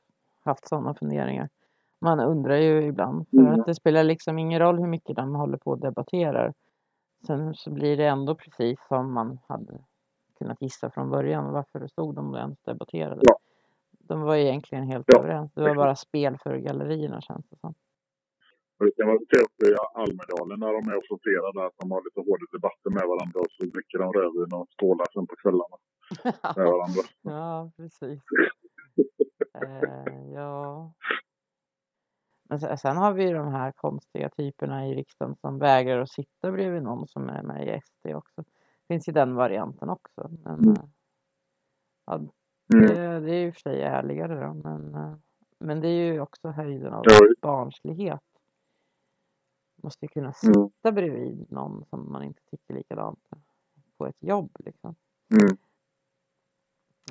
[0.43, 1.49] haft sådana funderingar.
[2.01, 3.59] Man undrar ju ibland, för Mm.
[3.59, 6.53] att det spelar liksom ingen roll hur mycket de håller på och debatterar.
[7.27, 9.79] Sen så blir det ändå precis som man hade
[10.37, 11.53] kunnat gissa från början.
[11.53, 13.21] Varför stod de ens debatterade?
[13.23, 13.39] Ja.
[13.91, 15.51] De var egentligen helt Ja, överens.
[15.53, 17.73] Det var bara spel för gallerierna känns det som.
[18.79, 21.91] Och det kan man se upp i Almedalen när de är sorterar där, att de
[21.91, 25.35] har lite hårda debatter med varandra och så dricker de rödvin och skålar sen på
[25.35, 25.77] kvällarna
[26.57, 27.01] med varandra.
[27.21, 28.21] Ja, precis.
[29.61, 30.93] Eh, ja.
[32.49, 36.51] Men sen, har vi ju de här konstiga typerna i riksdagen som vägrar att sitta
[36.51, 38.43] bredvid någon som är med i SD också.
[38.87, 40.29] Finns ju den varianten också.
[40.43, 40.69] Men, Mm.
[40.71, 40.83] eh,
[42.05, 42.15] ja,
[42.73, 42.87] Mm.
[42.87, 44.53] det, det är ju för sig ärligare då.
[44.53, 45.13] Men, eh,
[45.59, 47.03] men det är ju också höjden av
[47.41, 48.21] barnslighet.
[49.83, 50.69] Måste ju kunna Mm.
[50.69, 53.19] sitta bredvid någon som man inte tycker likadant
[53.97, 54.95] på ett jobb liksom.
[55.41, 55.57] Mm.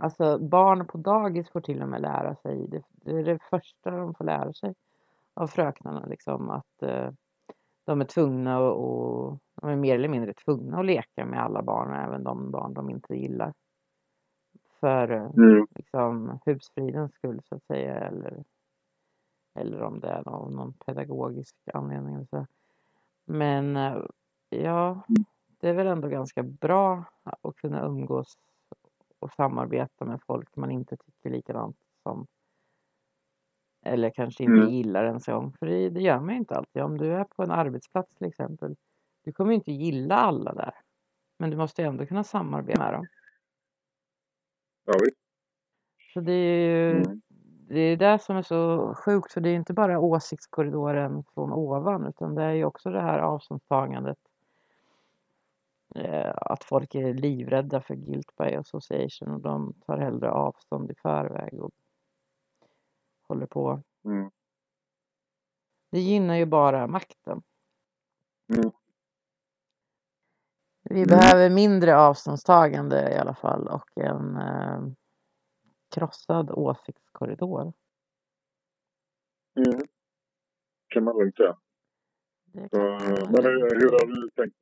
[0.00, 3.90] Alltså barn på dagis får till och med lära sig, det, det är det första
[3.90, 4.74] de får lära sig
[5.38, 7.10] av fröknarna liksom att eh,
[7.86, 11.94] de är tvungna och, de är mer eller mindre tvungna att leka med alla barn,
[11.94, 13.54] även de barn de inte gillar.
[14.80, 15.66] För eh, Mm.
[15.76, 18.44] liksom husfridens skull så att säga eller,
[19.54, 22.26] eller om det är av någon pedagogisk anledning.
[22.26, 22.46] Så.
[23.26, 24.02] Men eh,
[24.50, 25.02] ja,
[25.60, 28.38] det är väl ändå ganska bra att kunna umgås
[29.18, 32.26] och samarbeta med folk man inte tycker likadant som.
[33.88, 34.68] Eller kanske inte Mm.
[34.68, 35.52] gillar ens gång.
[35.58, 36.82] För det, det gör man ju inte alltid.
[36.82, 38.76] Om du är på en arbetsplats till exempel.
[39.24, 40.74] Du kommer ju inte gilla alla där.
[41.38, 43.06] Men du måste ju ändå kunna samarbeta med dem.
[44.84, 45.16] Ja, visst.
[46.14, 47.20] Så det är ju Mm.
[47.70, 52.06] det är det som är så sjukt, för det är inte bara åsiktskorridoren från ovan,
[52.06, 54.18] utan det är ju också det här avståndstagandet.
[55.94, 60.94] Eh, att folk är livrädda för guilt by association och de tar hellre avstånd i
[60.94, 61.70] förväg och
[63.28, 63.82] håller på.
[64.04, 64.30] Mm.
[65.90, 67.42] Det gynnar ju bara makten.
[68.54, 68.70] Mm.
[70.82, 71.06] Vi Mm.
[71.08, 74.80] behöver mindre avståndstagande i alla fall och en eh,
[75.94, 77.72] krossad åsiktskorridor.
[79.56, 79.80] Mm.
[80.88, 81.58] Kan man lugnt säga.
[82.52, 82.70] Man
[83.32, 84.56] Men lugnt hur, har du tänkt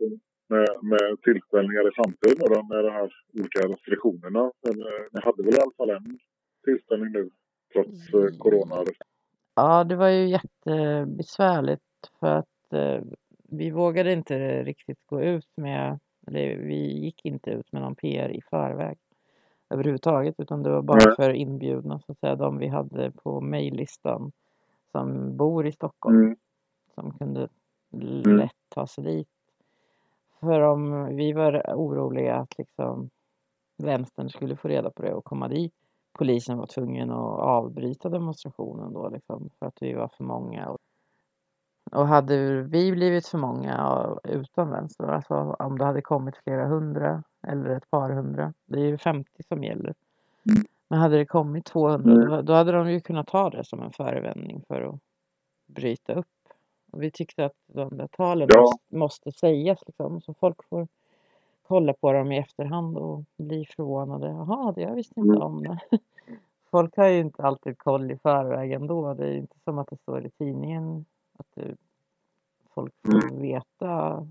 [0.48, 4.52] med, med tillställningar i framtiden då, med de här olika restriktionerna?
[4.68, 6.18] Eller, Ni hade väl i alla fall en
[6.64, 7.30] tillställning nu
[7.72, 8.84] trots eh, corona?
[9.54, 11.82] Ja, det var ju jättebesvärligt
[12.20, 13.00] för att eh,
[13.42, 18.28] vi vågade inte riktigt gå ut med, eller vi gick inte ut med någon PR
[18.28, 18.98] i förväg
[19.70, 21.16] överhuvudtaget utan det var bara Nej.
[21.16, 24.32] för inbjudna så att säga, de vi hade på mejllistan
[24.92, 26.36] som bor i Stockholm Mm.
[26.94, 27.48] som kunde
[27.92, 28.36] Mm.
[28.36, 29.28] lätt ta sig dit.
[30.40, 33.10] För om vi var oroliga att liksom
[33.76, 35.74] vänstern skulle få reda på det och komma dit.
[36.18, 40.76] Polisen var tvungen att avbryta demonstrationen då liksom för att vi var för många.
[41.92, 47.22] Och, hade vi blivit för många utan vänster, alltså om det hade kommit flera hundra
[47.46, 49.94] eller ett par hundra, det är ju 50 som gäller.
[50.50, 50.64] Mm.
[50.88, 52.28] Men hade det kommit 200 Mm.
[52.30, 55.00] då, då hade de ju kunnat ta det som en förevändning för att
[55.66, 56.26] bryta upp.
[56.92, 58.60] Och vi tyckte att de där talen Ja.
[58.60, 60.88] måste, måste sägas liksom, så folk får
[61.68, 64.26] kolla på dem i efterhand och bli förvånade.
[64.28, 65.42] Jaha, det jag visste inte Mm.
[65.42, 65.78] om det.
[66.70, 69.14] Folk har ju inte alltid koll i förväg ändå.
[69.14, 71.04] Det är ju inte som att det står i tidningen
[71.38, 71.76] att det,
[72.74, 73.42] folk får Mm.
[73.42, 74.26] veta.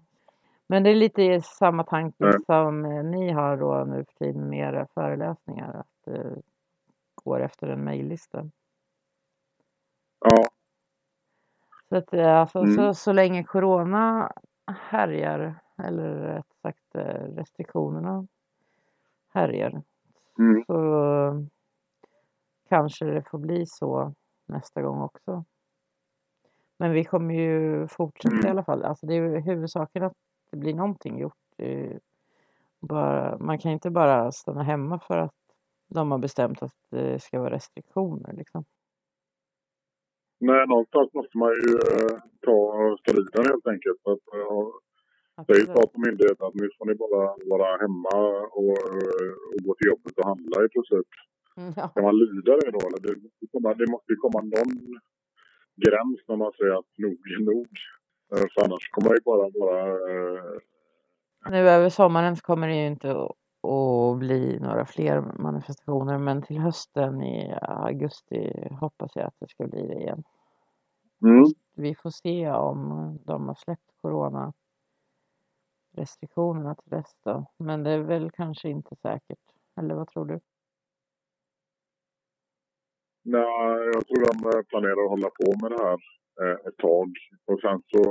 [0.67, 2.33] Men det är lite samma tanke Nej.
[2.45, 5.73] som eh, ni har då nu för tiden med era föreläsningar.
[5.73, 6.41] Att det
[7.15, 8.49] går efter en mejllista.
[10.19, 10.45] Ja.
[11.89, 12.75] Så, att, eh, alltså, Mm.
[12.75, 14.31] så, så länge corona
[14.67, 18.27] härjar, eller rätt sagt eh, restriktionerna
[19.33, 19.83] härjar,
[20.39, 20.63] Mm.
[20.67, 21.47] så
[22.69, 24.13] kanske det får bli så
[24.45, 25.43] nästa gång också.
[26.77, 28.51] Men vi kommer ju fortsätta i Mm.
[28.51, 28.83] alla fall.
[28.83, 30.13] Alltså det är ju huvudsaken att
[30.51, 31.33] det blir någonting gjort.
[32.79, 35.33] Bara, man kan inte bara stanna hemma för att
[35.87, 38.33] de har bestämt att det ska vara restriktioner.
[38.33, 38.65] Liksom.
[40.39, 43.99] Nej, någonstans måste man ju eh, ta striden helt enkelt.
[44.03, 44.67] Att, eh,
[45.53, 47.21] är ju så på myndigheten att nu får ni bara
[47.53, 48.15] vara hemma
[48.61, 48.77] och,
[49.53, 51.09] och gå till jobbet och handla i princip.
[51.57, 51.87] Mm, Ja.
[51.87, 52.79] Kan man lyda det då?
[52.87, 53.13] Eller det,
[53.81, 54.71] det måste ju komma någon
[55.83, 57.67] gräns när man säger att nog är nog.
[58.33, 59.81] Eh, För annars kommer det ju bara vara...
[60.13, 60.59] eh,
[61.49, 63.31] Nu över sommaren så kommer det ju inte att
[63.67, 69.67] att bli några fler manifestationer men till hösten i augusti hoppas jag att det ska
[69.67, 70.23] bli det igen.
[71.23, 71.43] Mm.
[71.75, 72.79] Vi får se om
[73.25, 74.53] de har släppt corona
[75.95, 77.45] restriktionerna till dess då.
[77.57, 79.45] Men det är väl kanske inte säkert.
[79.79, 80.39] Eller vad tror du?
[83.23, 85.99] Nej, jag tror de eh, planerar att hålla på med det här
[86.41, 87.09] eh, ett tag.
[87.49, 88.03] Och sen så...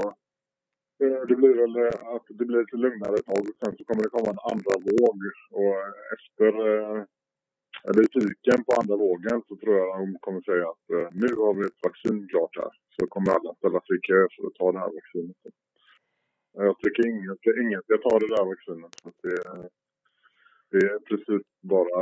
[1.02, 1.74] Eh, det blir väl
[2.14, 3.44] att det blir lite lugnare ett tag.
[3.50, 5.18] Och sen så kommer det komma en andra våg.
[5.60, 5.76] Och
[6.14, 6.52] efter
[7.88, 10.86] eller i piken på andra vågen så tror jag de kommer säga att
[11.22, 12.72] nu har vi ett vaccin klart här.
[12.94, 15.36] Så kommer alla ställa sig i kö för att ta det här vaccinet.
[16.56, 18.92] Jag tycker inget, inget jag tar det där vaccinet.
[19.00, 19.38] För att det,
[20.70, 21.44] det är precis
[21.74, 22.00] bara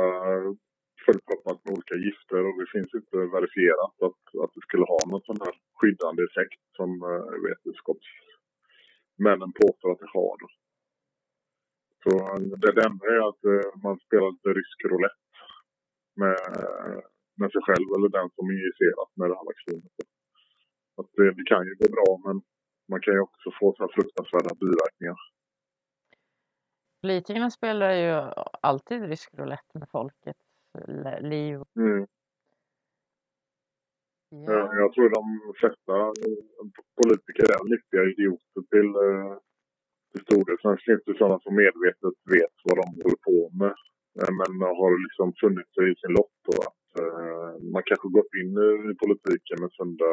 [1.05, 5.27] fullproppat med olika gifter och det finns inte verifierat att, att det skulle ha någon
[5.29, 10.37] sån här skyddande effekt som eh, vetenskapsmännen påstår att det har.
[12.03, 15.25] Så eh, det, det enda är att eh, man spelar lite rysk roulette
[16.21, 16.99] med, eh,
[17.39, 19.95] med sig själv eller den som injicerat med det här vaccinet.
[20.99, 22.35] Att det, det kan ju gå bra men
[22.89, 25.17] man kan ju också få så här fruktansvärda biverkningar.
[27.01, 28.31] Politikerna spelar ju
[28.61, 30.39] alltid rysk roulette med folkets
[31.21, 31.59] liv.
[31.75, 32.07] Mm.
[34.29, 34.51] Ja.
[34.51, 35.25] Eh, Jag tror de
[35.61, 36.65] flesta eh,
[37.01, 39.33] politiker är nyttiga idioter till, eh,
[40.11, 40.57] till stor del.
[40.61, 43.75] Sen finns det sådana som medvetet vet vad de håller på med.
[44.39, 46.41] Men har liksom funnit sig i sin lott.
[46.51, 46.83] Och att,
[47.73, 48.53] man kanske gått in
[48.91, 50.09] i politiken med sunda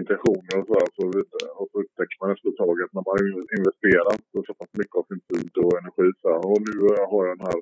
[0.00, 1.02] intentioner och så, så.
[1.60, 3.26] Och så upptäcker man efter ett tag att när man har
[3.58, 7.22] investerat så pass mycket av sin tid och energi så här, och nu eh, har
[7.26, 7.60] jag den här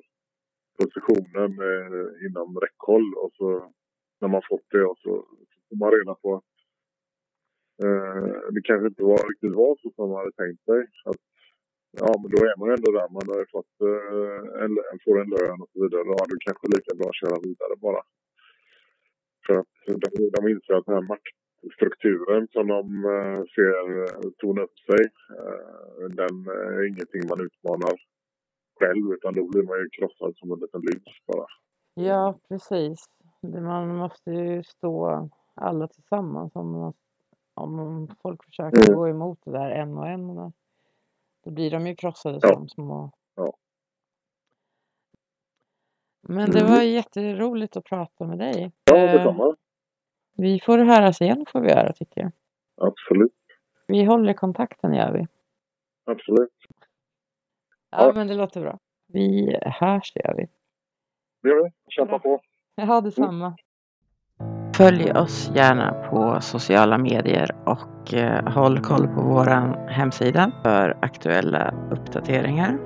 [0.79, 3.47] positionen eh, inom räckhåll och så
[4.21, 5.11] när man fått det och så,
[5.51, 6.49] så får man reda på att
[7.83, 10.81] eh, det kanske inte var riktigt var så som man hade tänkt sig.
[11.09, 11.21] Att
[12.01, 13.09] ja, men då är man ju ändå där.
[13.17, 16.03] Man har ju fått eh, en, lön- får en lön och så vidare.
[16.09, 18.01] Då är det kanske lika bra att köra vidare bara.
[19.45, 19.73] För att
[20.03, 21.07] de, de inser att den här
[21.65, 25.03] maktstrukturen som de eh, ser eh, torna upp sig,
[25.37, 27.93] eh, den är ingenting man utmanar
[28.79, 31.45] själv utan då blir man ju krossad som en liten lus bara.
[31.93, 33.05] Ja, precis.
[33.41, 36.93] Man måste ju stå alla tillsammans om,
[37.53, 38.95] om folk försöker Mm.
[38.99, 40.27] gå emot det där en och en.
[41.43, 42.53] Då blir de ju krossade Ja.
[42.53, 43.11] som små.
[43.35, 43.53] Ja.
[46.27, 46.71] Men det Mm.
[46.71, 48.71] var jätteroligt att prata med dig.
[48.85, 49.55] Ja, detsamma.
[50.37, 52.31] Vi får höras igen får vi göra tycker jag.
[52.77, 53.31] Absolut.
[53.87, 55.27] Vi håller kontakten gör vi.
[56.05, 56.49] Absolut.
[57.91, 58.11] Ja, Ja.
[58.15, 58.79] men det låter bra.
[59.07, 60.47] Vi hörs gör vi.
[61.43, 61.71] Det gör vi.
[61.89, 62.41] Kämpa på.
[62.75, 63.57] Ja, detsamma.
[64.77, 69.45] Följ oss gärna på sociala medier och eh, håll koll på vår
[69.89, 72.77] hemsida för aktuella uppdateringar.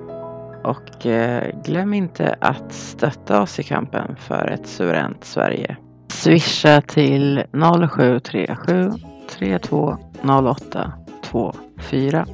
[0.64, 5.78] Och eh, glöm inte att stötta oss i kampen för ett suveränt Sverige.
[6.10, 8.92] Swisha till 0737
[9.30, 10.94] 3208
[11.32, 12.26] 24.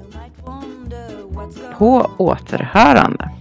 [1.78, 3.32] På återhörande.